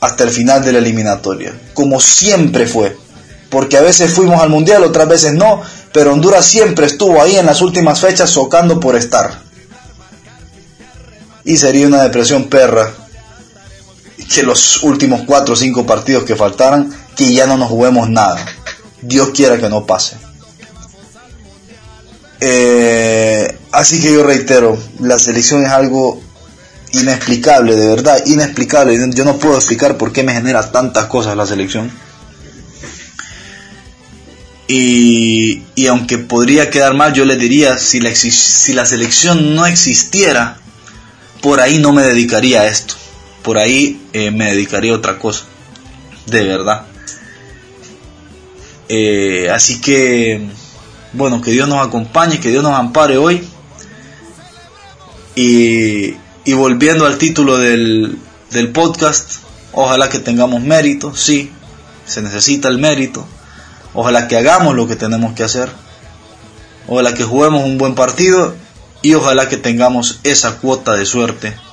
hasta 0.00 0.24
el 0.24 0.30
final 0.30 0.64
de 0.64 0.72
la 0.72 0.78
eliminatoria, 0.78 1.54
como 1.74 2.00
siempre 2.00 2.66
fue, 2.66 2.96
porque 3.50 3.76
a 3.76 3.82
veces 3.82 4.12
fuimos 4.12 4.40
al 4.40 4.50
Mundial, 4.50 4.84
otras 4.84 5.08
veces 5.08 5.32
no, 5.32 5.62
pero 5.92 6.12
Honduras 6.12 6.44
siempre 6.44 6.86
estuvo 6.86 7.22
ahí 7.22 7.36
en 7.36 7.46
las 7.46 7.62
últimas 7.62 8.00
fechas 8.00 8.30
socando 8.30 8.80
por 8.80 8.96
estar. 8.96 9.40
Y 11.44 11.56
sería 11.56 11.86
una 11.86 12.02
depresión 12.02 12.48
perra 12.48 12.92
que 14.34 14.42
los 14.42 14.82
últimos 14.82 15.22
4 15.26 15.54
o 15.54 15.56
5 15.56 15.86
partidos 15.86 16.24
que 16.24 16.36
faltaran, 16.36 16.92
que 17.14 17.32
ya 17.32 17.46
no 17.46 17.56
nos 17.56 17.68
juguemos 17.68 18.10
nada. 18.10 18.44
Dios 19.00 19.30
quiera 19.30 19.58
que 19.58 19.68
no 19.68 19.86
pase. 19.86 20.16
Eh, 22.40 23.58
así 23.72 24.00
que 24.00 24.12
yo 24.12 24.22
reitero, 24.22 24.78
la 25.00 25.18
selección 25.18 25.64
es 25.64 25.70
algo 25.70 26.20
inexplicable, 26.92 27.74
de 27.76 27.88
verdad, 27.88 28.22
inexplicable. 28.26 28.98
Yo 29.14 29.24
no 29.24 29.38
puedo 29.38 29.56
explicar 29.56 29.96
por 29.96 30.12
qué 30.12 30.22
me 30.22 30.32
genera 30.32 30.70
tantas 30.70 31.06
cosas 31.06 31.36
la 31.36 31.46
selección. 31.46 31.90
Y, 34.68 35.62
y 35.76 35.86
aunque 35.86 36.18
podría 36.18 36.70
quedar 36.70 36.94
mal, 36.94 37.12
yo 37.12 37.24
le 37.24 37.36
diría, 37.36 37.78
si 37.78 38.00
la, 38.00 38.14
si 38.14 38.72
la 38.72 38.84
selección 38.84 39.54
no 39.54 39.64
existiera, 39.64 40.58
por 41.40 41.60
ahí 41.60 41.78
no 41.78 41.92
me 41.92 42.02
dedicaría 42.02 42.62
a 42.62 42.66
esto. 42.66 42.94
Por 43.42 43.58
ahí 43.58 44.00
eh, 44.12 44.32
me 44.32 44.46
dedicaría 44.46 44.92
a 44.92 44.96
otra 44.96 45.18
cosa. 45.18 45.44
De 46.26 46.42
verdad. 46.42 46.86
Eh, 48.88 49.48
así 49.52 49.80
que, 49.80 50.48
bueno, 51.12 51.40
que 51.40 51.50
Dios 51.50 51.68
nos 51.68 51.86
acompañe, 51.86 52.40
que 52.40 52.50
Dios 52.50 52.62
nos 52.62 52.72
ampare 52.72 53.18
hoy. 53.18 53.46
Y, 55.34 56.14
volviendo 56.54 57.06
al 57.06 57.18
título 57.18 57.58
del, 57.58 58.18
del 58.50 58.72
podcast, 58.72 59.38
ojalá 59.72 60.08
que 60.08 60.18
tengamos 60.18 60.62
mérito, 60.62 61.14
sí, 61.14 61.50
se 62.06 62.22
necesita 62.22 62.68
el 62.68 62.78
mérito. 62.78 63.26
Ojalá 63.94 64.28
que 64.28 64.36
hagamos 64.36 64.74
lo 64.74 64.86
que 64.86 64.96
tenemos 64.96 65.34
que 65.34 65.42
hacer. 65.42 65.70
Ojalá 66.86 67.14
que 67.14 67.24
juguemos 67.24 67.64
un 67.64 67.78
buen 67.78 67.94
partido 67.94 68.54
y 69.02 69.14
ojalá 69.14 69.48
que 69.48 69.56
tengamos 69.56 70.20
esa 70.22 70.58
cuota 70.58 70.94
de 70.94 71.04
suerte 71.04 71.65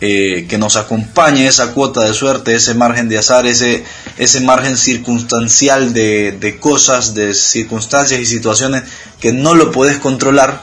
eh, 0.00 0.46
que 0.48 0.56
nos 0.56 0.76
acompañe 0.76 1.46
esa 1.46 1.72
cuota 1.72 2.00
de 2.00 2.14
suerte, 2.14 2.54
ese 2.54 2.74
margen 2.74 3.08
de 3.10 3.18
azar, 3.18 3.46
ese, 3.46 3.84
ese 4.16 4.40
margen 4.40 4.78
circunstancial 4.78 5.92
de, 5.92 6.32
de 6.32 6.58
cosas, 6.58 7.14
de 7.14 7.34
circunstancias 7.34 8.18
y 8.18 8.24
situaciones 8.24 8.84
que 9.20 9.32
no 9.32 9.54
lo 9.54 9.70
puedes 9.70 9.98
controlar. 9.98 10.62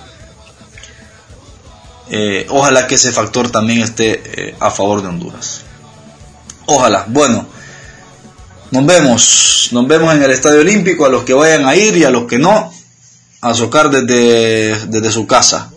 Eh, 2.09 2.47
ojalá 2.49 2.87
que 2.87 2.95
ese 2.95 3.11
factor 3.11 3.51
también 3.51 3.81
esté 3.81 4.21
eh, 4.25 4.55
a 4.59 4.71
favor 4.71 5.01
de 5.01 5.09
Honduras. 5.09 5.61
Ojalá. 6.65 7.05
Bueno, 7.07 7.47
nos 8.71 8.85
vemos. 8.85 9.69
Nos 9.71 9.87
vemos 9.87 10.13
en 10.15 10.23
el 10.23 10.31
Estadio 10.31 10.61
Olímpico. 10.61 11.05
A 11.05 11.09
los 11.09 11.23
que 11.23 11.33
vayan 11.33 11.65
a 11.65 11.75
ir 11.75 11.95
y 11.95 12.05
a 12.05 12.09
los 12.09 12.25
que 12.25 12.39
no, 12.39 12.73
a 13.41 13.53
socar 13.53 13.89
desde, 13.91 14.87
desde 14.87 15.11
su 15.11 15.27
casa. 15.27 15.71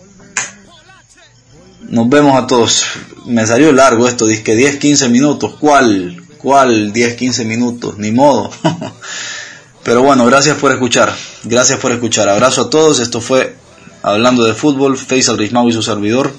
Nos 1.91 2.09
vemos 2.09 2.41
a 2.41 2.47
todos. 2.47 2.85
Me 3.27 3.45
salió 3.47 3.73
largo 3.73 4.07
esto, 4.07 4.27
que 4.45 4.55
10, 4.55 4.77
15 4.77 5.09
minutos. 5.09 5.57
¿Cuál? 5.59 6.23
¿Cuál 6.39 6.93
10, 6.93 7.17
15 7.17 7.45
minutos? 7.45 7.99
Ni 7.99 8.13
modo. 8.13 8.51
Pero 9.83 10.03
bueno, 10.03 10.25
gracias 10.25 10.57
por 10.57 10.71
escuchar. 10.71 11.13
Gracias 11.43 11.81
por 11.81 11.91
escuchar. 11.91 12.29
Abrazo 12.29 12.63
a 12.63 12.71
todos. 12.71 13.01
Esto 13.01 13.21
fue 13.21 13.57
Hablando 14.03 14.45
de 14.45 14.55
Fútbol, 14.55 14.97
Faisal 14.97 15.37
Rismau 15.37 15.69
y 15.69 15.73
su 15.73 15.83
servidor. 15.83 16.33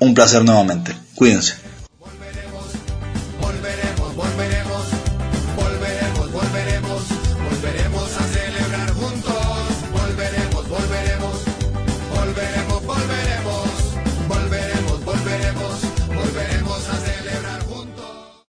Un 0.00 0.14
placer 0.14 0.44
nuevamente. 0.44 0.94
Cuídense. 1.14 1.54